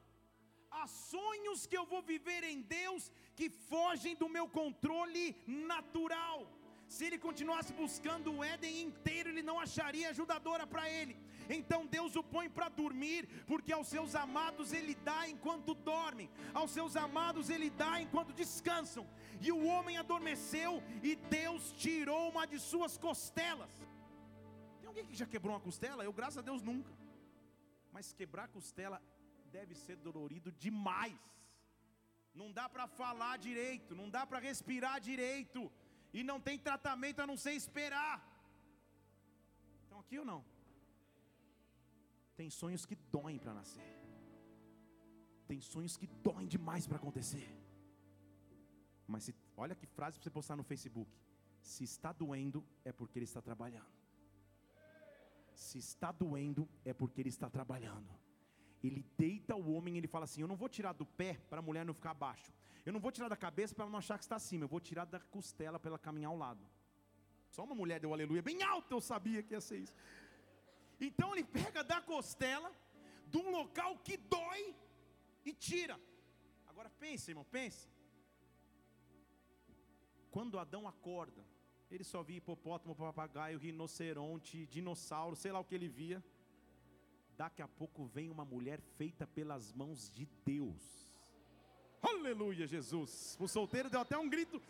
[0.71, 3.03] Há sonhos que eu vou viver em Deus
[3.37, 6.39] que fogem do meu controle natural.
[6.95, 11.15] Se ele continuasse buscando o Éden inteiro, ele não acharia ajudadora para ele.
[11.57, 16.31] Então Deus o põe para dormir, porque aos seus amados ele dá enquanto dormem,
[16.61, 19.05] aos seus amados ele dá enquanto descansam.
[19.41, 23.75] E o homem adormeceu e Deus tirou uma de suas costelas.
[24.79, 26.05] Tem alguém que já quebrou uma costela?
[26.05, 26.93] Eu, graças a Deus, nunca.
[27.91, 29.03] Mas quebrar costela
[29.59, 31.19] deve ser dolorido demais.
[32.33, 35.61] Não dá para falar direito, não dá para respirar direito,
[36.19, 38.17] e não tem tratamento a não ser esperar.
[39.85, 40.45] Então aqui ou não?
[42.37, 43.91] Tem sonhos que doem para nascer.
[45.49, 47.49] Tem sonhos que doem demais para acontecer.
[49.07, 51.11] Mas se, olha que frase para você postar no Facebook.
[51.61, 53.93] Se está doendo, é porque ele está trabalhando.
[55.55, 58.09] Se está doendo, é porque ele está trabalhando.
[58.87, 61.61] Ele deita o homem e ele fala assim: Eu não vou tirar do pé para
[61.61, 62.53] a mulher não ficar abaixo.
[62.85, 64.65] Eu não vou tirar da cabeça para ela não achar que está acima.
[64.65, 66.65] Eu vou tirar da costela para ela caminhar ao lado.
[67.49, 69.97] Só uma mulher deu aleluia bem alto, eu sabia que ia ser isso.
[71.01, 72.71] Então ele pega da costela,
[73.27, 74.75] de um local que dói,
[75.45, 75.99] e tira.
[76.67, 77.89] Agora pense, irmão, pense.
[80.31, 81.43] Quando Adão acorda,
[81.91, 86.23] ele só via hipopótamo, papagaio, rinoceronte, dinossauro, sei lá o que ele via.
[87.37, 91.09] Daqui a pouco vem uma mulher feita pelas mãos de Deus.
[92.01, 93.37] Aleluia, Jesus.
[93.41, 94.63] O solteiro deu até um grito.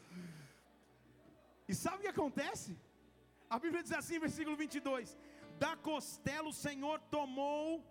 [1.69, 2.79] E sabe o que acontece?
[3.51, 5.17] A Bíblia diz assim, versículo 22:
[5.59, 7.85] Da costela o Senhor tomou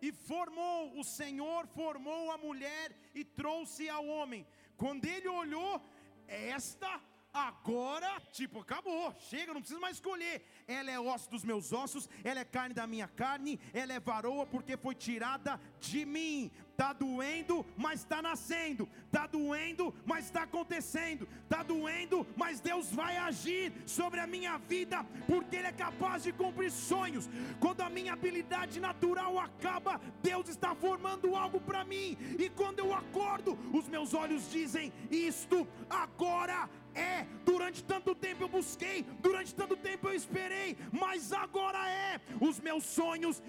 [0.00, 4.46] e formou, o Senhor formou a mulher e trouxe ao homem.
[4.76, 5.82] Quando ele olhou,
[6.28, 7.00] esta
[7.32, 10.44] agora, tipo, acabou, chega, não precisa mais escolher.
[10.70, 14.46] Ela é osso dos meus ossos, ela é carne da minha carne, ela é varoa
[14.46, 16.50] porque foi tirada de mim.
[16.80, 18.88] Tá doendo, mas está nascendo.
[19.10, 21.28] Tá doendo, mas está acontecendo.
[21.46, 26.32] Tá doendo, mas Deus vai agir sobre a minha vida, porque Ele é capaz de
[26.32, 27.28] cumprir sonhos.
[27.58, 32.16] Quando a minha habilidade natural acaba, Deus está formando algo para mim.
[32.38, 37.26] E quando eu acordo, os meus olhos dizem: Isto agora é.
[37.44, 42.20] Durante tanto tempo eu busquei, durante tanto tempo eu esperei, mas agora é.
[42.40, 43.42] Os meus sonhos,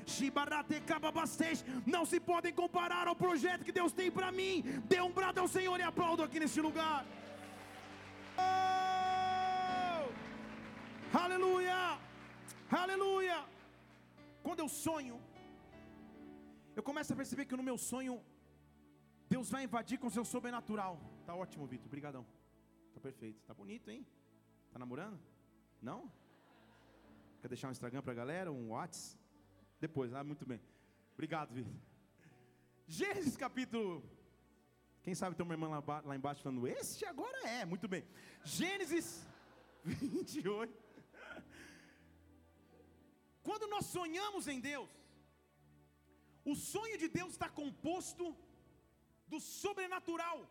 [1.86, 4.63] não se podem comparar ao projeto que Deus tem para mim.
[4.86, 7.06] Dê um brado ao Senhor e aplaudo aqui nesse lugar.
[8.38, 10.06] Oh!
[11.17, 11.97] Aleluia!
[12.84, 13.39] Aleluia!
[14.43, 15.19] Quando eu sonho,
[16.75, 18.21] eu começo a perceber que no meu sonho
[19.30, 20.99] Deus vai invadir com seu sobrenatural.
[21.25, 21.88] Tá ótimo, Vitor.
[21.88, 22.25] Obrigadão.
[23.02, 23.42] Tá perfeito.
[23.48, 24.06] Tá bonito, hein?
[24.72, 25.20] Tá namorando?
[25.82, 26.00] Não?
[27.42, 28.52] Quer deixar um Instagram pra galera?
[28.52, 29.18] Um Whats?
[29.80, 30.62] Depois, ah, muito bem.
[31.16, 31.74] Obrigado, Vitor.
[32.88, 34.04] Gênesis capítulo.
[35.02, 38.06] Quem sabe tem uma irmã lá, lá embaixo falando, este agora é, muito bem.
[38.44, 39.28] Gênesis
[39.84, 40.72] 28.
[43.42, 44.92] Quando nós sonhamos em Deus,
[46.46, 48.38] o sonho de Deus está composto
[49.28, 50.48] do sobrenatural.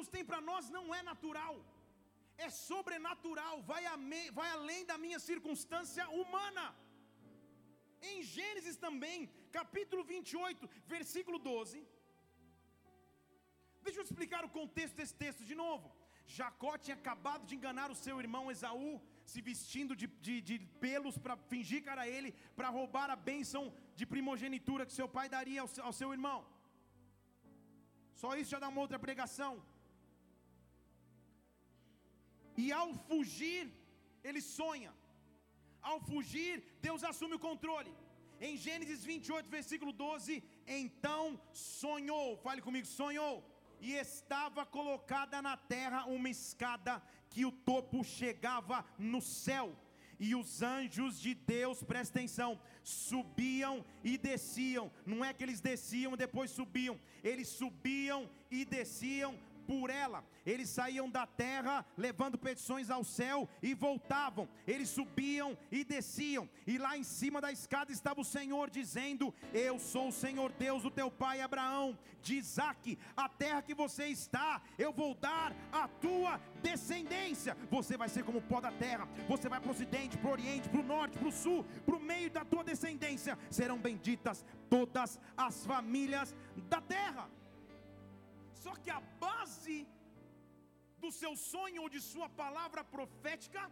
[0.00, 1.54] Deus tem para nós não é natural,
[2.44, 6.64] é sobrenatural, vai, me, vai além da minha circunstância humana.
[8.10, 9.18] Em Gênesis também,
[9.58, 11.78] capítulo 28, versículo 12.
[13.86, 15.88] Deixa eu explicar o contexto desse texto de novo.
[16.36, 18.92] Jacó tinha acabado de enganar o seu irmão Esaú,
[19.32, 23.64] se vestindo de, de, de pelos para fingir que era ele, para roubar a bênção
[23.98, 26.40] de primogenitura que seu pai daria ao seu, ao seu irmão.
[28.22, 29.52] Só isso já dá uma outra pregação.
[32.56, 33.70] E ao fugir,
[34.22, 34.92] ele sonha.
[35.82, 37.92] Ao fugir, Deus assume o controle.
[38.40, 43.44] Em Gênesis 28, versículo 12: Então sonhou, fale comigo, sonhou.
[43.80, 49.74] E estava colocada na terra uma escada que o topo chegava no céu.
[50.18, 54.92] E os anjos de Deus, presta atenção, subiam e desciam.
[55.06, 60.24] Não é que eles desciam e depois subiam, eles subiam e desciam por ela.
[60.44, 64.48] Eles saíam da terra levando petições ao céu e voltavam.
[64.66, 66.48] Eles subiam e desciam.
[66.66, 70.82] E lá em cima da escada estava o Senhor dizendo: Eu sou o Senhor Deus
[70.82, 72.98] do teu pai Abraão, de Isaac.
[73.16, 77.56] A terra que você está, eu vou dar a tua descendência.
[77.70, 79.08] Você vai ser como o pó da terra.
[79.28, 81.96] Você vai para o ocidente, para o oriente, para o norte, para o sul, para
[81.96, 83.38] o meio da tua descendência.
[83.50, 86.34] Serão benditas todas as famílias
[86.68, 87.28] da terra.
[88.64, 89.76] Só que a base
[91.02, 93.62] do seu sonho ou de sua palavra profética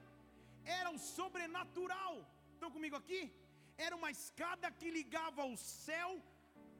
[0.81, 2.15] era o sobrenatural.
[2.55, 3.23] Estão comigo aqui?
[3.87, 6.11] Era uma escada que ligava o céu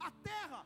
[0.07, 0.61] à terra.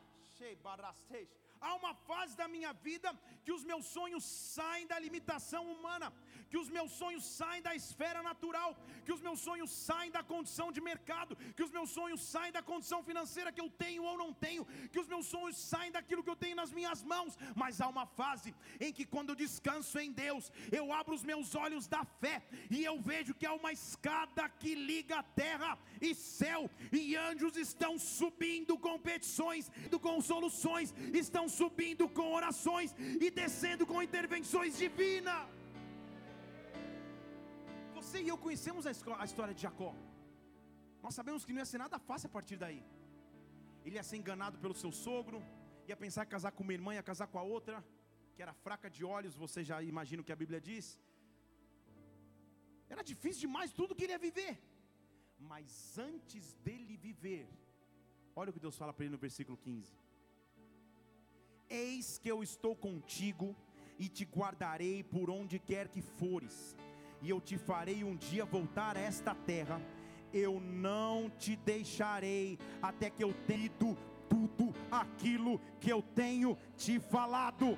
[1.67, 3.09] Há uma fase da minha vida
[3.45, 4.23] que os meus sonhos
[4.55, 6.07] saem da limitação humana,
[6.49, 8.71] que os meus sonhos saem da esfera natural,
[9.05, 12.61] que os meus sonhos saem da condição de mercado, que os meus sonhos saem da
[12.71, 16.33] condição financeira que eu tenho ou não tenho, que os meus sonhos saem daquilo que
[16.33, 17.37] eu tenho nas minhas mãos.
[17.55, 21.55] Mas há uma fase em que, quando eu descanso em Deus, eu abro os meus
[21.55, 22.35] olhos da fé
[22.69, 25.71] e eu vejo que há uma escada que liga terra
[26.01, 29.71] e céu, e anjos estão subindo com petições,
[30.01, 32.89] com soluções, estão subindo com orações
[33.25, 35.43] e descendo com intervenções divinas.
[37.97, 39.91] Você e eu conhecemos a história de Jacó.
[41.05, 42.81] Nós sabemos que não ia ser nada fácil a partir daí.
[43.85, 45.39] Ele ia ser enganado pelo seu sogro,
[45.89, 47.77] ia pensar em casar com uma irmã, ia casar com a outra,
[48.35, 50.85] que era fraca de olhos, você já imagina o que a Bíblia diz.
[52.93, 54.53] Era difícil demais tudo que ele ia viver.
[55.51, 57.45] Mas antes dele viver,
[58.35, 59.91] Olha o que Deus fala para ele no versículo 15:
[61.69, 63.55] Eis que eu estou contigo
[63.97, 66.75] e te guardarei por onde quer que fores,
[67.21, 69.81] e eu te farei um dia voltar a esta terra.
[70.33, 77.77] Eu não te deixarei até que eu tenha tudo aquilo que eu tenho te falado.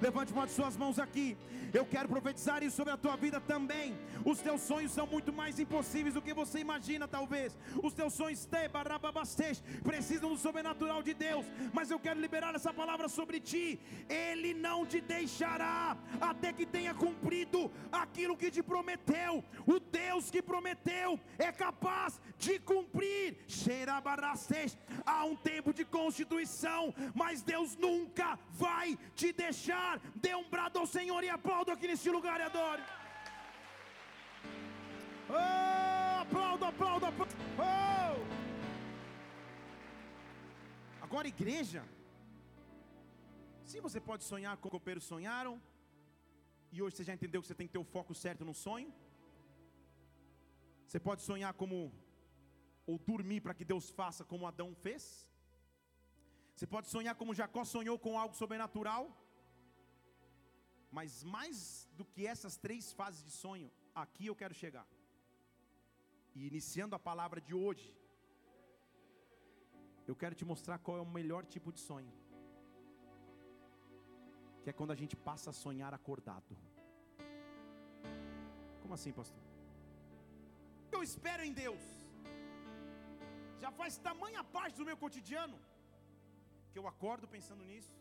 [0.00, 1.36] Levante uma de suas mãos aqui.
[1.72, 3.96] Eu quero profetizar isso sobre a tua vida também.
[4.24, 7.56] Os teus sonhos são muito mais impossíveis do que você imagina, talvez.
[7.82, 8.46] Os teus sonhos
[9.82, 11.46] precisam do sobrenatural de Deus.
[11.72, 13.80] Mas eu quero liberar essa palavra sobre ti.
[14.08, 19.42] Ele não te deixará até que tenha cumprido aquilo que te prometeu.
[19.66, 23.38] O Deus que prometeu é capaz de cumprir.
[25.06, 26.71] Há um tempo de constituição,
[27.22, 28.28] mas Deus nunca
[28.64, 28.88] vai
[29.20, 29.92] te deixar.
[30.24, 32.82] Dê um brado ao Senhor e aplaudo aqui neste lugar e adore.
[35.30, 37.34] Oh, aplaudo, aplaudo, aplaudo.
[37.58, 38.16] Oh.
[41.06, 41.82] Agora, igreja.
[43.70, 45.54] Sim, você pode sonhar como copeiros sonharam.
[46.74, 48.90] E hoje você já entendeu que você tem que ter o foco certo no sonho.
[50.86, 51.76] Você pode sonhar como,
[52.86, 55.04] ou dormir para que Deus faça como Adão fez.
[56.62, 59.04] Você pode sonhar como Jacó sonhou com algo sobrenatural.
[60.96, 61.56] Mas mais
[61.98, 63.68] do que essas três fases de sonho,
[64.02, 64.86] aqui eu quero chegar.
[66.36, 67.88] E iniciando a palavra de hoje,
[70.10, 72.12] eu quero te mostrar qual é o melhor tipo de sonho.
[74.62, 76.56] Que é quando a gente passa a sonhar acordado.
[78.82, 79.44] Como assim, pastor?
[80.92, 81.84] Eu espero em Deus.
[83.64, 85.58] Já faz tamanha parte do meu cotidiano
[86.72, 87.92] que eu acordo pensando nisso,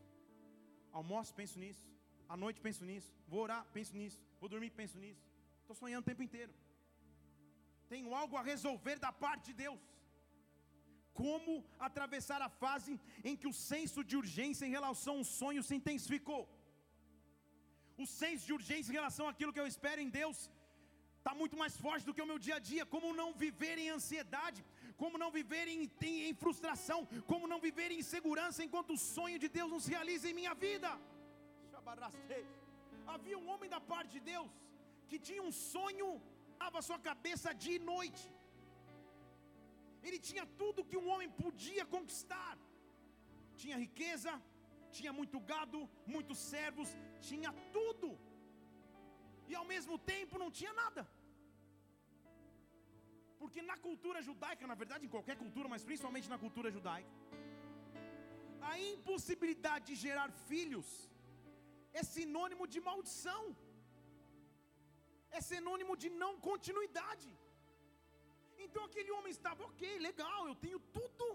[0.99, 1.85] almoço, penso nisso,
[2.33, 5.23] à noite penso nisso, vou orar, penso nisso, vou dormir, penso nisso.
[5.61, 6.53] Estou sonhando o tempo inteiro.
[7.93, 9.81] Tenho algo a resolver da parte de Deus.
[11.21, 11.53] Como
[11.87, 12.91] atravessar a fase
[13.29, 16.43] em que o senso de urgência em relação ao sonho se intensificou?
[18.03, 20.37] O senso de urgência em relação àquilo que eu espero em Deus
[21.19, 22.85] está muito mais forte do que o meu dia a dia.
[22.93, 24.61] Como não viver em ansiedade?
[25.01, 29.37] Como não viver em, em, em frustração, como não viver em insegurança enquanto o sonho
[29.43, 30.89] de Deus não se realiza em minha vida.
[33.13, 34.51] Havia um homem da parte de Deus
[35.09, 36.09] que tinha um sonho,
[36.61, 38.25] dava sua cabeça dia e noite.
[40.05, 42.53] Ele tinha tudo que um homem podia conquistar.
[43.61, 44.33] Tinha riqueza,
[44.97, 45.81] tinha muito gado,
[46.15, 46.91] muitos servos,
[47.29, 48.09] tinha tudo.
[49.51, 51.03] E ao mesmo tempo não tinha nada.
[53.41, 57.13] Porque na cultura judaica, na verdade em qualquer cultura, mas principalmente na cultura judaica,
[58.71, 60.89] a impossibilidade de gerar filhos
[61.99, 63.43] é sinônimo de maldição,
[65.37, 67.29] é sinônimo de não continuidade.
[68.65, 71.27] Então aquele homem estava, ok, legal, eu tenho tudo,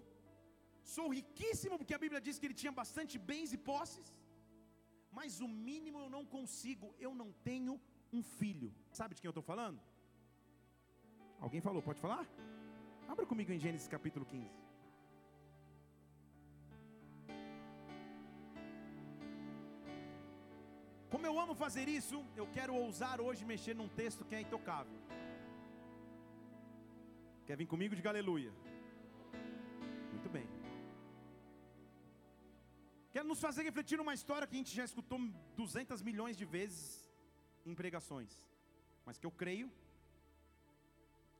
[0.94, 4.08] sou riquíssimo, porque a Bíblia diz que ele tinha bastante bens e posses,
[5.18, 7.74] mas o mínimo eu não consigo, eu não tenho
[8.16, 8.70] um filho.
[9.00, 9.80] Sabe de quem eu estou falando?
[11.40, 12.26] Alguém falou, pode falar?
[13.08, 14.50] Abra comigo em Gênesis capítulo 15.
[21.10, 24.98] Como eu amo fazer isso, eu quero ousar hoje mexer num texto que é intocável.
[27.46, 27.94] Quer vir comigo?
[27.94, 28.52] Diga aleluia.
[30.12, 30.46] Muito bem.
[33.12, 35.18] Quero nos fazer refletir numa história que a gente já escutou
[35.56, 37.08] 200 milhões de vezes
[37.64, 38.32] em pregações,
[39.06, 39.70] mas que eu creio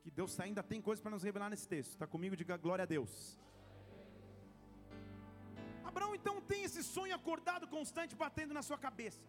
[0.06, 1.92] que Deus ainda tem coisas para nos revelar nesse texto.
[1.94, 2.36] Está comigo?
[2.40, 3.12] Diga glória a Deus.
[5.90, 9.24] Abraão então tem esse sonho acordado constante batendo na sua cabeça.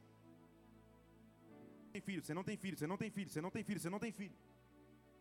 [1.94, 3.90] Tem filho, você não tem filho, você não tem filho, você não tem filho, você
[3.96, 4.38] não tem filho.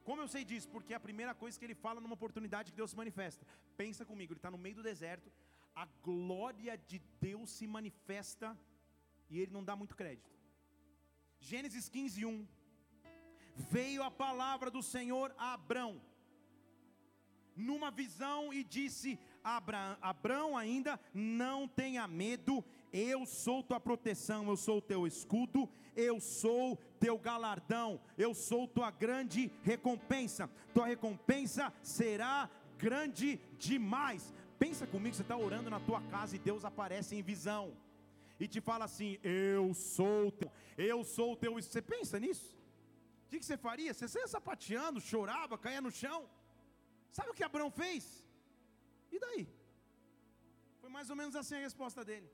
[0.09, 0.69] Como eu sei disso?
[0.75, 3.47] Porque é a primeira coisa que ele fala numa oportunidade que Deus se manifesta.
[3.79, 5.33] Pensa comigo, ele está no meio do deserto,
[5.75, 8.51] a glória de Deus se manifesta
[9.31, 10.31] e ele não dá muito crédito.
[11.40, 12.47] Gênesis 15, 1
[13.57, 16.01] veio a palavra do Senhor a Abrão,
[17.57, 24.57] numa visão, e disse: Abraão, Abrão ainda não tenha medo, eu sou tua proteção, eu
[24.57, 32.51] sou teu escudo, eu sou teu galardão, eu sou tua grande recompensa, tua recompensa será
[32.76, 34.35] grande demais.
[34.59, 37.74] Pensa comigo, você está orando na tua casa e Deus aparece em visão
[38.39, 41.55] e te fala assim: Eu sou teu, eu sou teu.
[41.55, 42.56] Você pensa nisso?
[43.27, 43.93] O que, você faria?
[43.93, 46.20] Você saia sapateando, chorava, caía no chão.
[47.16, 48.05] Sabe o que Abraão fez?
[49.14, 49.45] E daí?
[50.81, 52.29] Foi mais ou menos assim a resposta dele.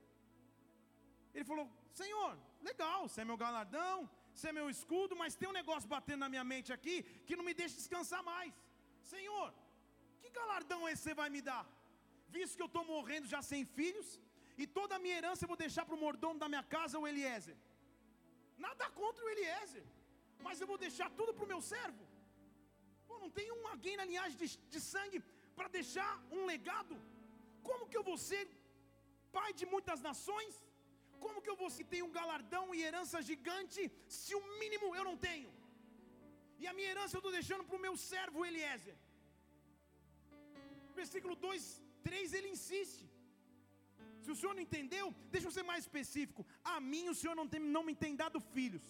[1.34, 1.66] Ele falou:
[2.01, 2.32] Senhor,
[2.70, 3.97] legal, você é meu galardão,
[4.34, 7.47] você é meu escudo, mas tem um negócio batendo na minha mente aqui que não
[7.49, 8.53] me deixa descansar mais.
[9.14, 9.49] Senhor,
[10.20, 11.64] que, galardão esse você vai me dar?
[12.36, 14.09] Visto que eu estou morrendo já sem filhos,
[14.62, 17.07] e toda a minha herança eu vou deixar para o mordomo da minha casa, o
[17.11, 17.57] Eliezer.
[18.66, 19.84] Nada contra o Eliezer,
[20.47, 22.05] mas eu vou deixar tudo para o meu servo.
[23.09, 25.20] Pô, não tem um alguém na linhagem de, de sangue
[25.57, 26.97] para deixar um legado.
[27.68, 28.45] Como que eu vou ser
[29.36, 30.55] pai de muitas nações?
[31.24, 33.82] Como que eu vou se ter um galardão e herança gigante
[34.20, 35.51] se o mínimo eu não tenho?
[36.62, 38.97] E a minha herança eu estou deixando para o meu servo Eliezer.
[41.01, 43.07] Versículo 2, 3 ele insiste.
[44.24, 46.43] Se o senhor não entendeu, deixa eu ser mais específico.
[46.72, 48.84] A mim o senhor não, tem, não me tem dado filhos.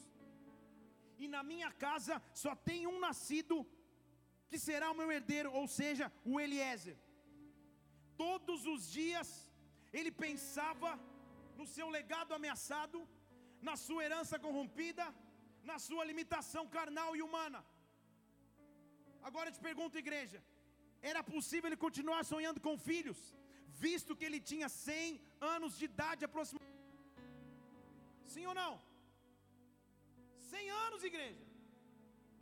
[1.18, 3.56] E na minha casa só tem um nascido
[4.50, 6.96] que será o meu herdeiro, ou seja, o Eliezer.
[8.16, 9.28] Todos os dias
[9.98, 10.90] ele pensava
[11.58, 12.98] no seu legado ameaçado,
[13.68, 15.06] na sua herança corrompida,
[15.70, 17.60] na sua limitação carnal e humana.
[19.28, 20.40] Agora eu te pergunto, igreja:
[21.10, 23.20] era possível ele continuar sonhando com filhos,
[23.86, 25.20] visto que ele tinha 100
[25.56, 26.72] anos de idade aproximadamente?
[28.34, 28.72] Sim ou não?
[30.52, 31.42] 100 anos, igreja.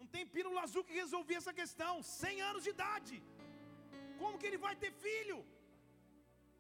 [0.00, 1.94] Não tem pílula azul que resolver essa questão.
[2.02, 3.16] 100 anos de idade.
[4.20, 5.38] Como que ele vai ter filho?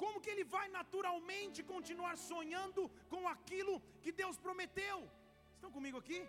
[0.02, 2.82] Como que ele vai naturalmente continuar sonhando
[3.12, 4.98] com aquilo que Deus prometeu?
[5.54, 6.20] Estão comigo aqui?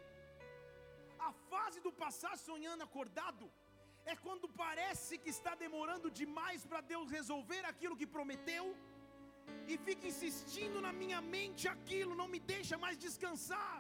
[1.29, 3.45] A fase do passar sonhando acordado
[4.11, 8.65] é quando parece que está demorando demais para Deus resolver aquilo que prometeu
[9.71, 13.77] e fica insistindo na minha mente aquilo, não me deixa mais descansar.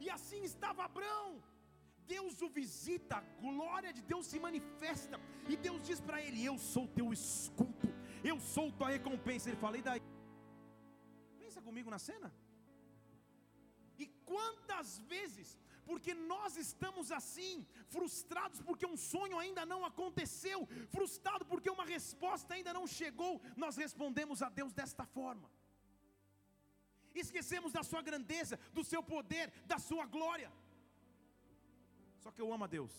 [0.00, 1.42] E assim estava Abraão.
[2.06, 5.18] Deus o visita, a glória de Deus se manifesta,
[5.48, 7.88] e Deus diz para ele: Eu sou teu escudo,
[8.22, 9.48] eu sou tua recompensa.
[9.48, 10.02] Ele fala, e daí?
[11.38, 12.32] Pensa comigo na cena.
[13.98, 21.44] E quantas vezes, porque nós estamos assim, frustrados porque um sonho ainda não aconteceu, frustrado
[21.46, 25.48] porque uma resposta ainda não chegou, nós respondemos a Deus desta forma.
[27.14, 30.50] Esquecemos da sua grandeza, do seu poder, da sua glória.
[32.18, 32.92] Só que eu amo a Deus.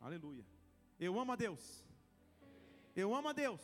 [0.00, 0.44] Aleluia.
[0.98, 1.84] Eu amo a Deus.
[2.94, 3.60] Eu amo a Deus.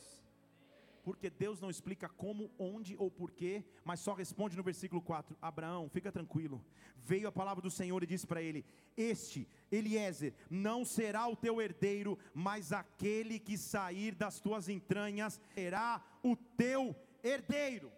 [1.02, 5.88] Porque Deus não explica como, onde ou porquê, mas só responde no versículo 4: Abraão,
[5.90, 6.64] fica tranquilo.
[6.96, 8.64] Veio a palavra do Senhor e disse para ele:
[8.96, 16.02] Este, Eliezer, não será o teu herdeiro, mas aquele que sair das tuas entranhas será
[16.22, 17.92] o teu herdeiro.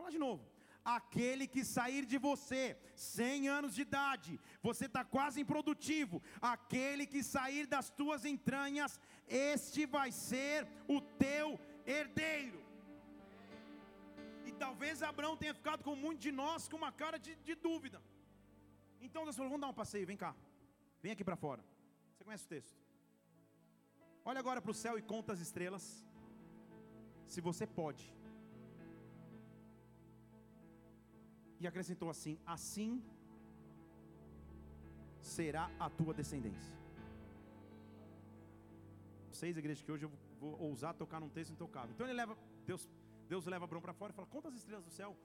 [0.00, 0.42] Falar de novo
[0.96, 2.62] aquele que sair de você,
[2.94, 8.98] 100 anos de idade, você está quase improdutivo, aquele que sair das tuas entranhas,
[9.28, 12.62] este vai ser o teu herdeiro.
[14.46, 18.02] E talvez Abraão tenha ficado com muito de nós com uma cara de, de dúvida.
[19.02, 20.34] Então Deus falou: vamos dar um passeio, vem cá,
[21.02, 21.62] vem aqui para fora.
[22.14, 22.74] Você conhece o texto?
[24.24, 25.84] Olha agora para o céu e conta as estrelas.
[27.26, 28.19] Se você pode.
[31.60, 33.02] E acrescentou assim: Assim
[35.20, 36.74] será a tua descendência.
[39.30, 41.92] Seis igrejas que hoje eu vou ousar tocar num texto intocável.
[41.94, 42.36] Então ele leva,
[42.66, 42.88] Deus,
[43.28, 45.16] Deus leva Abraão para fora e fala: Conta as estrelas do céu,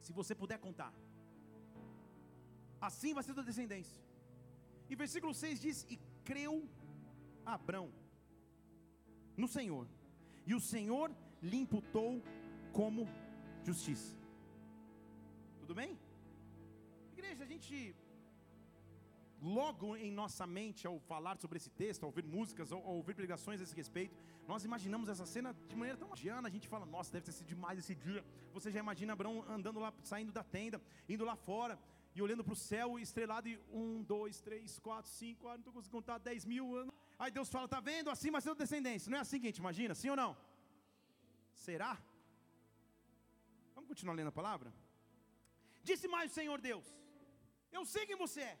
[0.00, 0.92] se você puder contar.
[2.80, 4.00] Assim vai ser a tua descendência.
[4.90, 6.68] E versículo 6 diz: E creu
[7.44, 7.90] Abraão
[9.36, 9.86] no Senhor,
[10.46, 11.10] e o Senhor
[11.42, 12.22] lhe imputou
[12.72, 13.08] como
[13.64, 14.17] justiça.
[15.68, 15.98] Tudo bem?
[17.12, 17.94] Igreja, a gente
[19.56, 23.60] logo em nossa mente ao falar sobre esse texto, ao ouvir músicas, ao, ouvir pregações
[23.60, 24.16] a esse respeito,
[24.50, 27.48] nós imaginamos essa cena de maneira tão magiana, a gente fala, nossa, deve ter sido
[27.48, 28.24] demais esse dia.
[28.54, 31.78] Você já imagina Abraão andando lá, saindo da tenda, indo lá fora
[32.14, 35.74] e olhando para o céu estrelado e um, dois, três, quatro, cinco, ah, não estou
[35.74, 36.94] conseguindo contar, dez mil anos.
[37.18, 38.08] Aí Deus fala, tá vendo?
[38.08, 39.10] Assim vai ser descendência.
[39.10, 40.34] Não é assim que a gente imagina, sim ou não?
[41.52, 41.92] Será?
[43.74, 44.72] Vamos continuar lendo a palavra?
[45.88, 46.86] Disse mais o Senhor Deus:
[47.76, 48.58] Eu sei quem você é,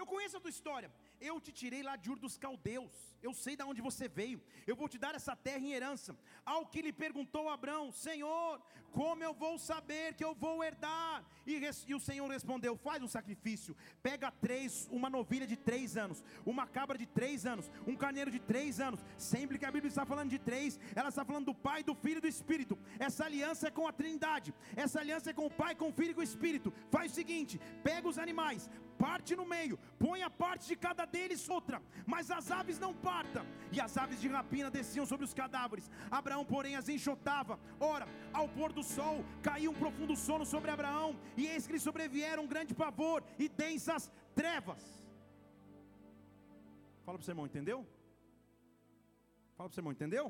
[0.00, 0.90] eu conheço a tua história.
[1.28, 2.96] Eu te tirei lá de Ur dos Caldeus.
[3.22, 4.42] Eu sei de onde você veio.
[4.66, 6.16] Eu vou te dar essa terra em herança.
[6.44, 8.60] Ao que lhe perguntou Abraão: Senhor,
[8.92, 11.24] como eu vou saber que eu vou herdar?
[11.46, 13.76] E, e, o Senhor respondeu: Faz um sacrifício.
[14.02, 18.40] Pega três, uma novilha de três anos, uma cabra de três anos, um carneiro de
[18.40, 19.04] três anos.
[19.16, 22.18] Sempre que a Bíblia está falando de três, ela está falando do Pai, do Filho
[22.18, 22.78] e do Espírito.
[22.98, 24.54] Essa aliança é com a Trindade.
[24.76, 26.72] Essa aliança é com o Pai, com o Filho e com o Espírito.
[26.90, 28.68] Faz o seguinte: pega os animais,
[28.98, 33.44] parte no meio, põe a parte de cada deles outra, mas as aves não partam.
[33.74, 35.86] E as aves de rapina desciam sobre os cadáveres.
[36.18, 37.54] Abraão, porém, as enxotava.
[37.94, 38.06] Ora,
[38.40, 39.16] ao pôr do sol,
[39.48, 43.48] caiu um profundo sono sobre Abraão, e eis que lhe sobrevieram um grande pavor e
[43.62, 44.04] densas
[44.40, 44.82] trevas.
[47.04, 47.78] Fala para o seu irmão, entendeu?
[49.56, 50.26] Fala para o seu irmão, entendeu?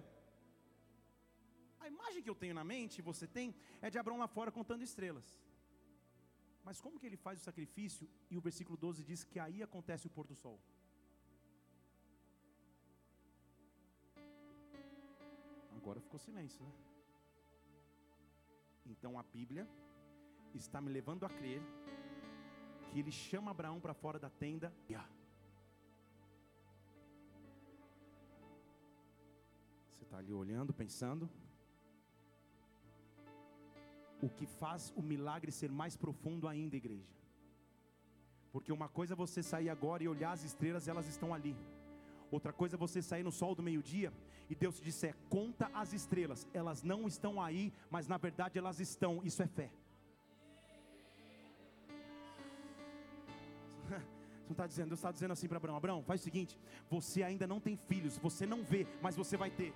[1.85, 3.55] A imagem que eu tenho na mente, você tem,
[3.85, 5.29] é de Abraão lá fora contando estrelas.
[6.67, 8.07] Mas como que ele faz o sacrifício?
[8.31, 10.59] E o versículo 12 diz que aí acontece o pôr do sol.
[15.81, 16.73] Agora ficou silêncio, né?
[18.93, 19.67] Então a Bíblia
[20.55, 21.63] está me levando a crer
[22.89, 24.71] que ele chama Abraão para fora da tenda.
[29.91, 31.31] Você está ali olhando, pensando.
[34.21, 37.15] O que faz o milagre ser mais profundo ainda, igreja.
[38.53, 41.57] Porque uma coisa é você sair agora e olhar as estrelas, elas estão ali.
[42.31, 44.13] Outra coisa é você sair no sol do meio-dia
[44.49, 48.79] e Deus te disser: conta as estrelas, elas não estão aí, mas na verdade elas
[48.81, 49.21] estão.
[49.25, 49.71] Isso é fé.
[54.47, 56.59] Não está dizendo, Deus está dizendo assim para Abraão: Abraão, faz o seguinte,
[56.89, 59.73] você ainda não tem filhos, você não vê, mas você vai ter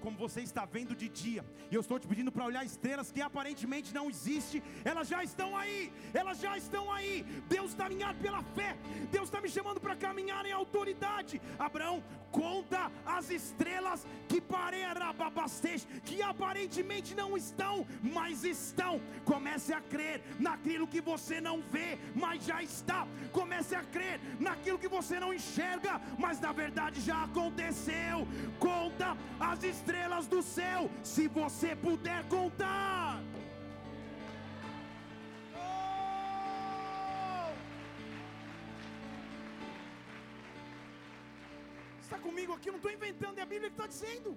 [0.00, 1.44] como você está vendo de dia.
[1.70, 5.56] E eu estou te pedindo para olhar estrelas que aparentemente não existem, elas já estão
[5.56, 7.22] aí, elas já estão aí.
[7.48, 8.76] Deus está caminhar pela fé,
[9.10, 11.40] Deus está me chamando para caminhar em autoridade.
[11.58, 14.40] Abraão, conta as estrelas que
[16.04, 19.00] que aparentemente não estão, mas estão.
[19.24, 23.06] Comece a crer naquilo que você não vê, mas já está.
[23.32, 28.26] Comece a crer naquilo que você não enxerga, mas na verdade já aconteceu.
[28.58, 30.80] Conta as estrelas estrelas do céu,
[31.12, 33.20] se você puder contar.
[35.62, 37.50] Oh!
[42.04, 42.68] Está comigo aqui?
[42.68, 44.30] Eu não estou inventando, é a Bíblia que está dizendo.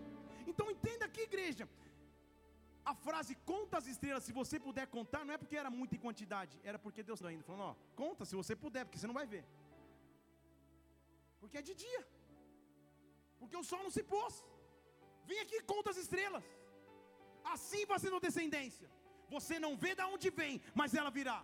[0.51, 1.66] Então entenda aqui, igreja.
[2.91, 6.04] A frase conta as estrelas, se você puder contar, não é porque era muito em
[6.06, 9.20] quantidade, era porque Deus está indo, falando, ó, conta se você puder, porque você não
[9.22, 9.45] vai ver.
[11.41, 12.01] Porque é de dia.
[13.39, 14.36] Porque o sol não se pôs.
[15.26, 16.43] Vem aqui e conta as estrelas.
[17.43, 18.89] Assim vai a descendência.
[19.30, 21.43] Você não vê de onde vem, mas ela virá.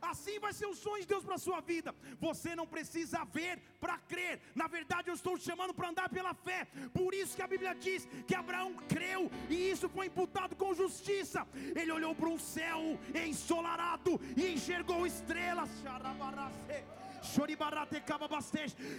[0.00, 1.94] Assim vai ser o sonho de Deus para a sua vida.
[2.18, 4.40] Você não precisa ver para crer.
[4.54, 6.66] Na verdade, eu estou te chamando para andar pela fé.
[6.92, 11.46] Por isso que a Bíblia diz que Abraão creu e isso foi imputado com justiça.
[11.80, 12.80] Ele olhou para um céu
[13.26, 15.70] ensolarado e enxergou estrelas.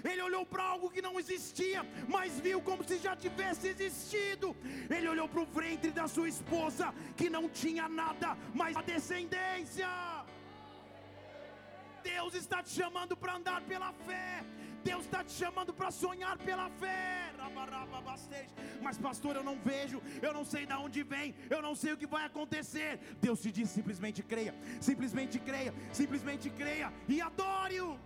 [0.03, 4.55] Ele olhou para algo que não existia, mas viu como se já tivesse existido.
[4.89, 9.87] Ele olhou para o ventre da sua esposa, que não tinha nada, mas a descendência.
[12.03, 14.43] Deus está te chamando para andar pela fé.
[14.83, 17.19] Deus está te chamando para sonhar pela fé.
[18.81, 21.97] Mas, pastor, eu não vejo, eu não sei de onde vem, eu não sei o
[21.97, 22.99] que vai acontecer.
[23.21, 27.99] Deus te diz: simplesmente creia, simplesmente creia, simplesmente creia e adore-o.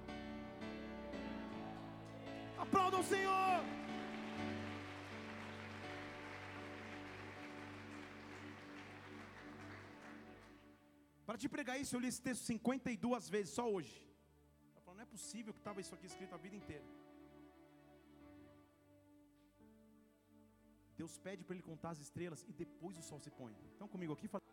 [2.57, 3.82] Aplauda o Senhor.
[11.33, 13.93] Para te pregar isso, eu li esse texto 52 vezes, só hoje.
[14.75, 16.85] Eu falo, não é possível que estava isso aqui escrito a vida inteira.
[20.99, 23.55] Deus pede para ele contar as estrelas e depois o sol se põe.
[23.71, 24.43] Então comigo aqui, fala.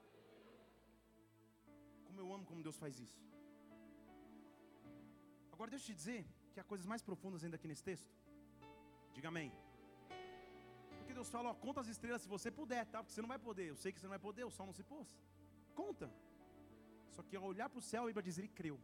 [2.07, 3.21] Como eu amo como Deus faz isso.
[5.53, 6.25] Agora deixa eu te dizer,
[6.55, 8.11] que há coisas mais profundas ainda aqui nesse texto?
[9.13, 9.53] Diga amém.
[10.97, 13.01] Porque Deus fala, ó, conta as estrelas se você puder, tá?
[13.03, 13.69] Porque você não vai poder.
[13.69, 15.15] Eu sei que você não vai poder, o sol não se pôs.
[15.75, 16.11] Conta.
[17.11, 18.79] Só que ao olhar para o céu, ele vai dizer, ele creu.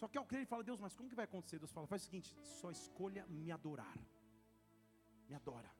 [0.00, 1.58] Só que ao crer, ele fala, Deus, mas como que vai acontecer?
[1.58, 3.96] Deus fala, faz o seguinte, só escolha me adorar.
[5.28, 5.70] Me adora.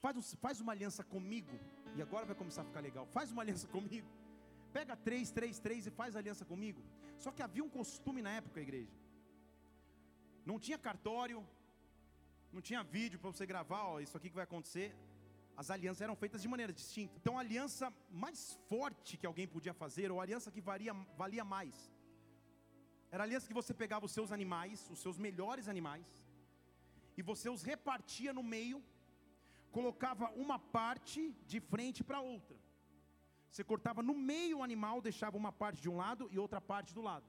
[0.00, 1.56] Faz, faz uma aliança comigo.
[1.96, 3.06] E agora vai começar a ficar legal.
[3.06, 4.08] Faz uma aliança comigo.
[4.72, 6.82] Pega três, três, três e faz aliança comigo.
[7.18, 9.02] Só que havia um costume na época, igreja
[10.44, 11.46] não tinha cartório,
[12.52, 14.94] não tinha vídeo para você gravar, ó, isso aqui que vai acontecer.
[15.56, 17.14] As alianças eram feitas de maneira distinta.
[17.20, 21.44] Então a aliança mais forte que alguém podia fazer, ou a aliança que valia, valia
[21.44, 21.76] mais,
[23.10, 26.06] era a aliança que você pegava os seus animais, os seus melhores animais,
[27.16, 28.82] e você os repartia no meio,
[29.70, 32.56] colocava uma parte de frente para outra.
[33.50, 36.94] Você cortava no meio o animal, deixava uma parte de um lado e outra parte
[36.94, 37.26] do lado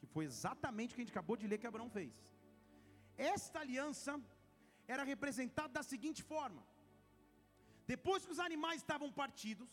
[0.00, 2.12] que foi exatamente o que a gente acabou de ler que Abraão fez.
[3.34, 4.12] Esta aliança
[4.94, 6.62] era representada da seguinte forma:
[7.92, 9.70] depois que os animais estavam partidos,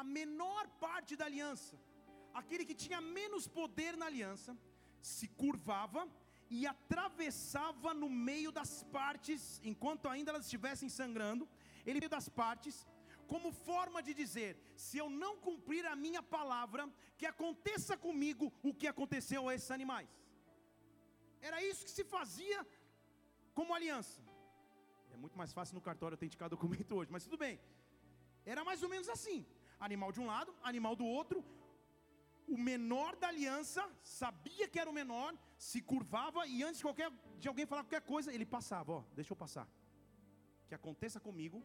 [0.00, 1.74] a menor parte da aliança,
[2.40, 4.52] aquele que tinha menos poder na aliança,
[5.12, 6.02] se curvava
[6.56, 11.48] e atravessava no meio das partes, enquanto ainda elas estivessem sangrando,
[11.86, 12.76] ele meio das partes,
[13.32, 14.50] como forma de dizer:
[14.86, 16.84] se eu não cumprir a minha palavra,
[17.18, 20.10] que aconteça comigo o que aconteceu a esses animais.
[21.40, 22.60] Era isso que se fazia
[23.58, 24.27] como aliança.
[25.18, 27.54] É muito mais fácil no cartório autenticar documento hoje, mas tudo bem.
[28.52, 29.38] Era mais ou menos assim:
[29.86, 31.38] animal de um lado, animal do outro.
[32.54, 35.30] O menor da aliança sabia que era o menor,
[35.68, 37.10] se curvava e antes de, qualquer,
[37.42, 39.66] de alguém falar qualquer coisa, ele passava: Ó, deixa eu passar.
[40.68, 41.58] Que aconteça comigo,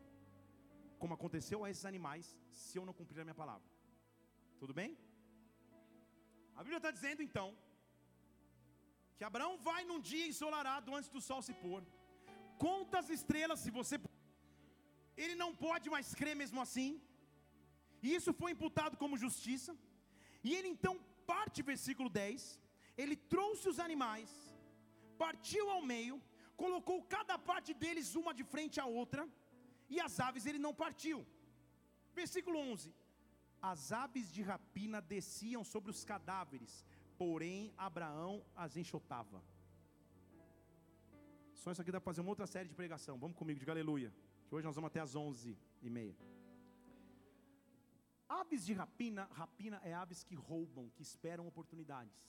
[1.01, 3.67] como aconteceu a esses animais, se eu não cumprir a minha palavra.
[4.61, 4.97] Tudo bem?
[6.55, 7.47] A Bíblia está dizendo então
[9.17, 11.81] que Abraão vai num dia ensolarado antes do sol se pôr,
[12.65, 13.95] conta as estrelas, se você.
[15.23, 16.91] Ele não pode mais crer mesmo assim,
[18.05, 19.71] e isso foi imputado como justiça,
[20.47, 20.93] e ele então
[21.31, 22.41] parte, versículo 10,
[23.01, 24.31] ele trouxe os animais,
[25.23, 26.15] partiu ao meio,
[26.63, 29.23] colocou cada parte deles uma de frente à outra,
[29.93, 31.19] e as aves ele não partiu.
[32.21, 32.93] Versículo 11:
[33.73, 36.73] As aves de rapina desciam sobre os cadáveres,
[37.23, 38.35] porém Abraão
[38.65, 39.39] as enxotava.
[41.63, 43.17] Só isso aqui dá para fazer uma outra série de pregação.
[43.23, 44.09] Vamos comigo, diga aleluia.
[44.47, 46.15] Que hoje nós vamos até as onze e meia.
[48.27, 52.19] Aves de rapina, rapina é aves que roubam, que esperam oportunidades.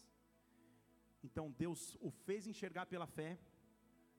[1.26, 3.30] Então Deus o fez enxergar pela fé.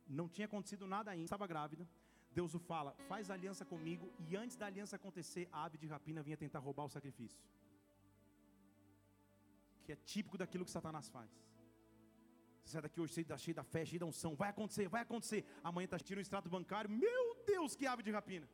[0.05, 1.87] Não tinha acontecido nada ainda, estava grávida.
[2.31, 4.11] Deus o fala, faz aliança comigo.
[4.27, 7.41] E antes da aliança acontecer, a ave de rapina vinha tentar roubar o sacrifício
[9.85, 11.29] que é típico daquilo que Satanás faz.
[12.65, 15.01] Você sai daqui hoje cheio da, cheio da fé, cheio da unção, vai acontecer, vai
[15.03, 15.41] acontecer.
[15.63, 18.47] Amanhã está tirando o extrato bancário, meu Deus, que ave de rapina.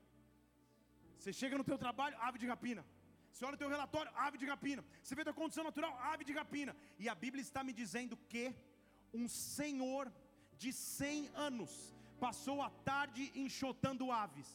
[1.17, 2.83] Você chega no teu trabalho, ave de rapina.
[3.31, 4.83] Você olha o teu relatório, ave de rapina.
[5.01, 6.75] Você vê a tua condição natural, ave de rapina.
[6.99, 8.43] E a Bíblia está me dizendo que
[9.13, 10.11] um senhor
[10.57, 11.71] de 100 anos
[12.19, 14.49] passou a tarde enxotando aves.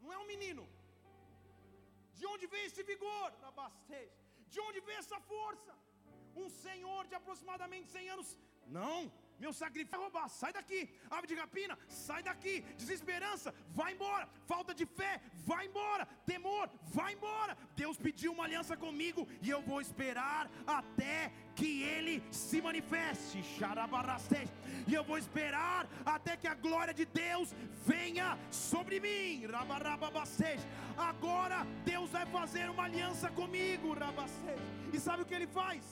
[0.00, 0.64] Não é um menino.
[2.18, 3.30] De onde vem esse vigor?
[4.48, 5.72] De onde vem essa força?
[6.36, 8.38] Um senhor de aproximadamente 100 anos.
[8.66, 9.10] Não,
[9.42, 10.80] meu sacrifício é roubar, sai daqui.
[11.10, 12.60] Ave de rapina, sai daqui.
[12.80, 14.28] Desesperança, vai embora.
[14.46, 15.20] Falta de fé,
[15.50, 16.06] vai embora.
[16.24, 17.56] Temor, vai embora.
[17.74, 23.42] Deus pediu uma aliança comigo e eu vou esperar até que ele se manifeste.
[24.86, 27.52] E eu vou esperar até que a glória de Deus
[27.84, 29.44] venha sobre mim.
[30.96, 33.96] Agora Deus vai fazer uma aliança comigo.
[34.92, 35.82] E sabe o que ele faz?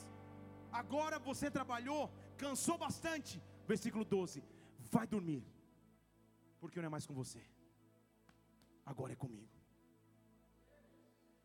[0.73, 3.43] Agora você trabalhou, cansou bastante.
[3.67, 4.43] Versículo 12:
[4.79, 5.45] Vai dormir,
[6.59, 7.43] porque não é mais com você,
[8.85, 9.61] agora é comigo.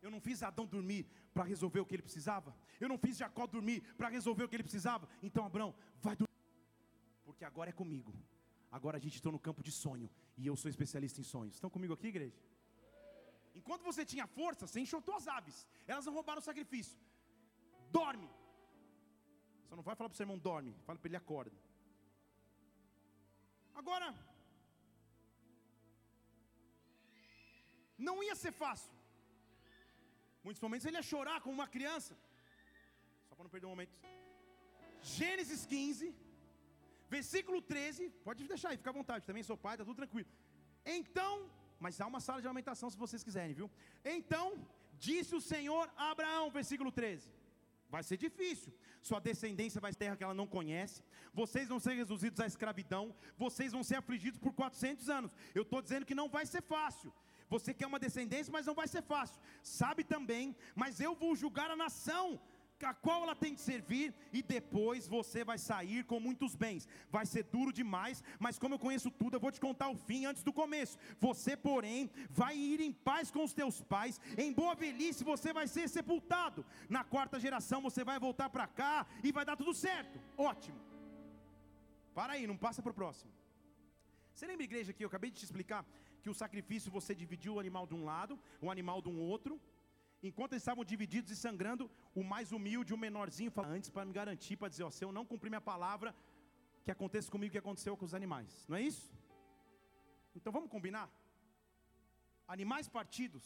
[0.01, 2.55] Eu não fiz Adão dormir para resolver o que ele precisava.
[2.79, 5.09] Eu não fiz Jacó dormir para resolver o que ele precisava.
[5.21, 6.29] Então, Abraão, vai dormir.
[7.23, 8.13] Porque agora é comigo.
[8.71, 10.07] Agora a gente está no campo de sonho.
[10.37, 11.55] E eu sou especialista em sonhos.
[11.55, 12.37] Estão comigo aqui, igreja?
[13.55, 15.67] Enquanto você tinha força, você enxotou as aves.
[15.87, 16.99] Elas não roubaram o sacrifício.
[17.89, 18.29] Dorme.
[19.67, 20.73] Só não vai falar para o seu irmão, dorme.
[20.85, 21.57] Fala para ele, acorda.
[23.81, 24.09] Agora,
[27.97, 28.93] não ia ser fácil.
[30.43, 32.13] Muitos momentos ele ia chorar como uma criança.
[33.27, 33.95] Só para não perder um momento.
[35.01, 36.15] Gênesis 15,
[37.09, 38.09] versículo 13.
[38.27, 39.25] Pode deixar aí, fica à vontade.
[39.25, 40.29] Também sou pai, está tudo tranquilo.
[40.85, 41.33] Então,
[41.79, 43.69] mas há uma sala de alimentação se vocês quiserem, viu?
[44.03, 44.45] Então,
[45.07, 47.31] disse o Senhor a Abraão, versículo 13.
[47.95, 48.73] Vai ser difícil.
[49.01, 51.01] Sua descendência vai terra que ela não conhece.
[51.33, 53.15] Vocês vão ser reduzidos à escravidão.
[53.37, 55.31] Vocês vão ser afligidos por 400 anos.
[55.53, 57.13] Eu estou dizendo que não vai ser fácil.
[57.47, 59.39] Você quer uma descendência, mas não vai ser fácil.
[59.63, 62.41] Sabe também, mas eu vou julgar a nação
[62.83, 66.87] a qual ela tem de servir, e depois você vai sair com muitos bens.
[67.09, 70.25] Vai ser duro demais, mas como eu conheço tudo, eu vou te contar o fim
[70.25, 70.97] antes do começo.
[71.19, 75.67] Você, porém, vai ir em paz com os teus pais, em boa velhice você vai
[75.67, 76.65] ser sepultado.
[76.89, 80.19] Na quarta geração você vai voltar para cá e vai dar tudo certo.
[80.37, 80.79] Ótimo.
[82.13, 83.31] Para aí, não passa para o próximo.
[84.33, 85.85] Você lembra, igreja, que eu acabei de te explicar
[86.21, 89.61] que o sacrifício você dividiu o animal de um lado, o animal de um outro.
[90.29, 91.83] Enquanto eles estavam divididos e sangrando,
[92.19, 95.11] o mais humilde, o menorzinho, falou antes para me garantir, para dizer: ó, se eu
[95.17, 96.09] não cumprir minha palavra,
[96.83, 98.51] que aconteça comigo o que aconteceu com os animais.
[98.69, 99.05] Não é isso?
[100.37, 101.07] Então vamos combinar?
[102.55, 103.45] Animais partidos.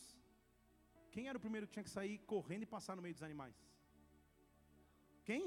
[1.14, 3.56] Quem era o primeiro que tinha que sair correndo e passar no meio dos animais?
[5.30, 5.44] Quem?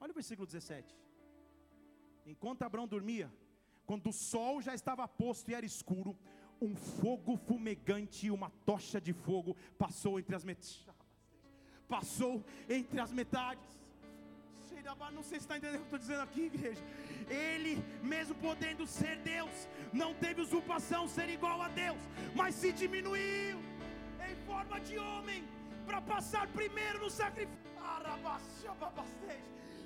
[0.00, 0.96] Olha o versículo 17.
[2.32, 3.28] Enquanto Abraão dormia,
[3.86, 6.12] quando o sol já estava posto e era escuro,
[6.60, 10.86] um fogo fumegante e uma tocha de fogo passou entre as metades.
[11.88, 13.78] Passou entre as metades.
[15.12, 16.82] Não sei se está entendendo o que estou dizendo aqui, igreja.
[17.28, 21.98] Ele, mesmo podendo ser Deus, não teve usurpação, ser igual a Deus,
[22.34, 23.58] mas se diminuiu
[24.28, 25.44] em forma de homem
[25.86, 27.58] para passar primeiro no sacrifício.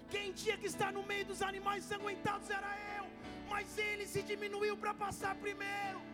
[0.09, 3.07] Quem tinha que estar no meio dos animais sanguentados era eu,
[3.51, 6.12] mas ele se diminuiu para passar primeiro.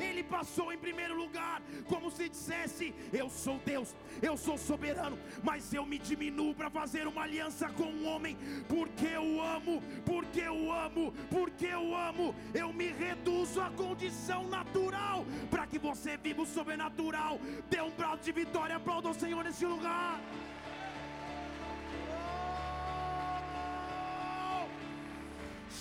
[0.00, 5.72] Ele passou em primeiro lugar, como se dissesse: Eu sou Deus, eu sou soberano, mas
[5.72, 8.36] eu me diminuo para fazer uma aliança com um homem,
[8.68, 12.34] porque eu amo, porque eu amo, porque eu amo.
[12.54, 17.38] Eu me reduzo à condição natural, para que você viva o sobrenatural.
[17.68, 20.20] Dê um brado de vitória, aplauda o Senhor nesse lugar.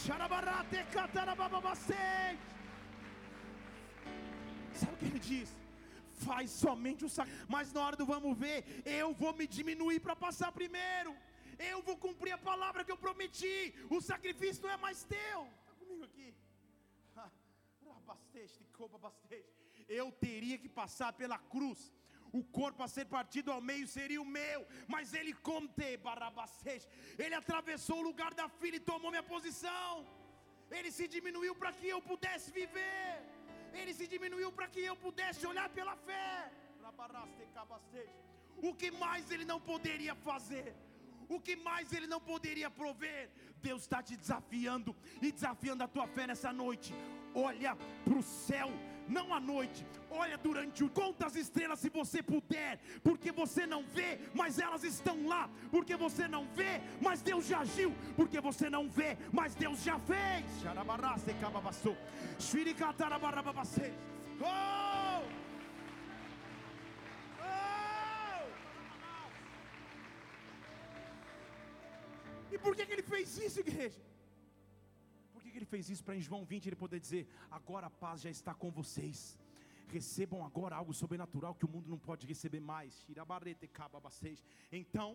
[0.06, 2.38] Xarabarate catarabababacei.
[4.78, 5.56] Sabe o que ele diz?
[6.26, 7.48] Faz somente o sacrifício.
[7.50, 11.16] Mas na hora do vamos ver, eu vou me diminuir para passar primeiro.
[11.58, 13.74] Eu vou cumprir a palavra que eu prometi.
[13.90, 15.40] O sacrifício não é mais teu.
[15.62, 16.34] Está comigo aqui.
[19.88, 21.92] Eu teria que passar pela cruz.
[22.32, 26.88] O corpo a ser partido ao meio seria o meu, mas ele conte barabacete.
[27.18, 30.06] Ele atravessou o lugar da filha e tomou minha posição.
[30.70, 33.39] Ele se diminuiu para que eu pudesse viver.
[33.74, 36.52] Ele se diminuiu para que eu pudesse olhar pela fé.
[38.62, 40.76] O que mais ele não poderia fazer?
[41.30, 43.30] O que mais ele não poderia prover?
[43.62, 46.94] Deus está te desafiando e desafiando a tua fé nessa noite.
[47.34, 48.70] Olha para o céu
[49.10, 49.86] não à noite.
[50.10, 54.84] Olha durante o conta as estrelas se você puder, porque você não vê, mas elas
[54.84, 55.50] estão lá.
[55.72, 57.94] Porque você não vê, mas Deus já agiu.
[58.16, 60.46] Porque você não vê, mas Deus já fez.
[64.42, 65.22] Oh!
[67.42, 68.46] Oh!
[72.52, 74.00] E por que, que ele fez isso, igreja?
[75.72, 77.24] Fez isso para em João 20 ele poder dizer:
[77.60, 79.38] agora a paz já está com vocês.
[79.96, 82.94] Recebam agora algo sobrenatural que o mundo não pode receber mais.
[84.72, 85.10] Então,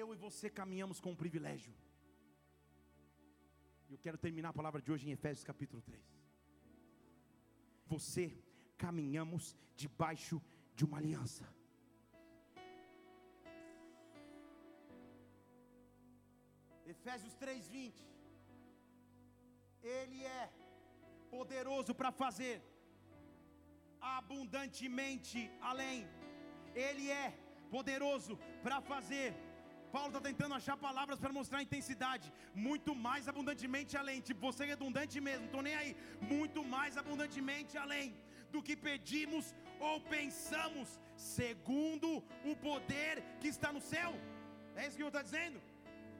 [0.00, 1.74] eu e você caminhamos com um privilégio.
[3.90, 6.02] Eu quero terminar a palavra de hoje em Efésios capítulo 3.
[7.94, 8.24] Você
[8.78, 10.40] caminhamos debaixo
[10.74, 11.44] de uma aliança.
[16.94, 18.11] Efésios 3:20
[19.82, 20.50] ele é
[21.30, 22.54] poderoso para fazer
[24.18, 26.06] abundantemente além.
[26.74, 27.34] Ele é
[27.70, 29.28] poderoso para fazer.
[29.94, 32.32] Paulo está tentando achar palavras para mostrar a intensidade.
[32.54, 34.20] Muito mais abundantemente além.
[34.20, 35.92] Tipo, você é redundante mesmo, estou nem aí.
[36.34, 38.08] Muito mais abundantemente além
[38.52, 39.54] do que pedimos
[39.88, 42.08] ou pensamos, segundo
[42.50, 44.12] o poder que está no céu.
[44.76, 45.60] É isso que eu está dizendo?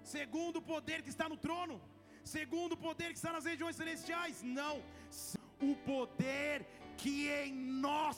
[0.02, 1.76] Segundo o poder que está no trono
[2.24, 4.82] segundo o poder que está nas regiões celestiais, não,
[5.60, 6.66] o poder
[6.96, 8.16] que em nós,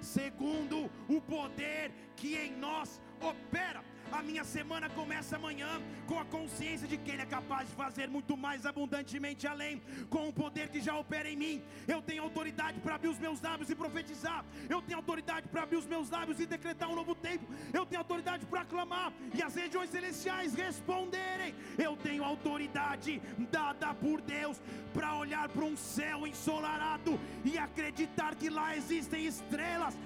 [0.00, 3.84] segundo o poder que em nós opera.
[4.12, 8.08] A minha semana começa amanhã com a consciência de que Ele é capaz de fazer
[8.08, 11.62] muito mais abundantemente além, com o poder que já opera em mim.
[11.88, 14.44] Eu tenho autoridade para abrir os meus lábios e profetizar.
[14.68, 17.46] Eu tenho autoridade para abrir os meus lábios e decretar um novo tempo.
[17.72, 21.54] Eu tenho autoridade para clamar e as regiões celestiais responderem.
[21.76, 24.60] Eu tenho autoridade dada por Deus
[24.92, 29.96] para olhar para um céu ensolarado e acreditar que lá existem estrelas.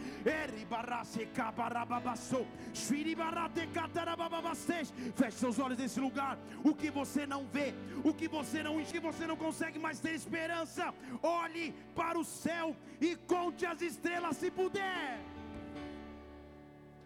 [5.14, 6.38] Feche seus olhos nesse lugar.
[6.64, 7.74] O que você não vê,
[8.04, 12.76] o que você não que você não consegue mais ter esperança, olhe para o céu
[13.00, 15.18] e conte as estrelas se puder.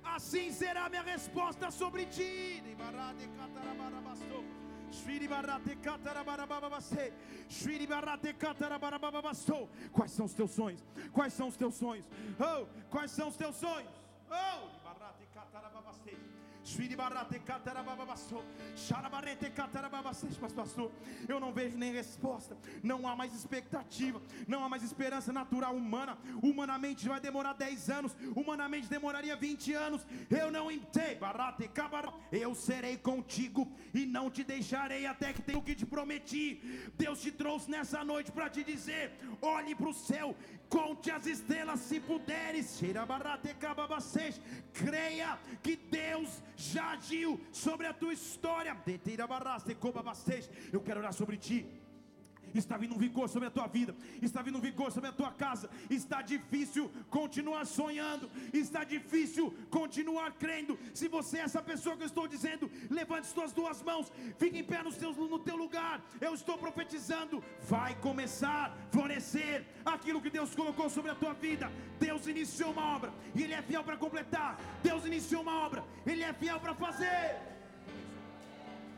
[0.05, 2.63] Assim será minha resposta sobre ti.
[9.93, 10.83] Quais são os teus sonhos?
[11.13, 12.05] Quais são os teus sonhos?
[12.39, 13.91] Oh, quais são os teus sonhos?
[14.31, 14.82] Oh,
[20.51, 20.77] mas
[21.29, 26.19] eu não vejo nem resposta, não há mais expectativa, não há mais esperança natural humana.
[26.43, 30.07] Humanamente vai demorar 10 anos, humanamente demoraria 20 anos.
[30.31, 31.21] Eu não entendo.
[32.31, 36.61] Eu serei contigo e não te deixarei até que tenha o que te prometi.
[36.97, 40.37] Deus te trouxe nessa noite para te dizer: olhe para o céu
[40.73, 42.81] conte as estrelas se puderes.
[44.73, 48.75] Creia que Deus já agiu sobre a tua história.
[50.73, 51.82] Eu quero orar sobre ti.
[52.55, 55.31] Está vindo um vigor sobre a tua vida, está vindo um vigor sobre a tua
[55.31, 55.71] casa.
[55.91, 60.79] Está difícil continuar sonhando, está difícil continuar crendo.
[60.95, 64.65] Se você é essa pessoa que eu estou dizendo, levante suas duas mãos, fique em
[64.65, 66.03] pé no, seu, no teu lugar.
[66.21, 71.71] Eu estou profetizando, vai começar a florescer aquilo que Deus colocou sobre a tua vida.
[71.99, 74.59] Deus iniciou uma obra e Ele é fiel para completar.
[74.83, 77.53] Deus iniciou uma obra, Ele é fiel para fazer.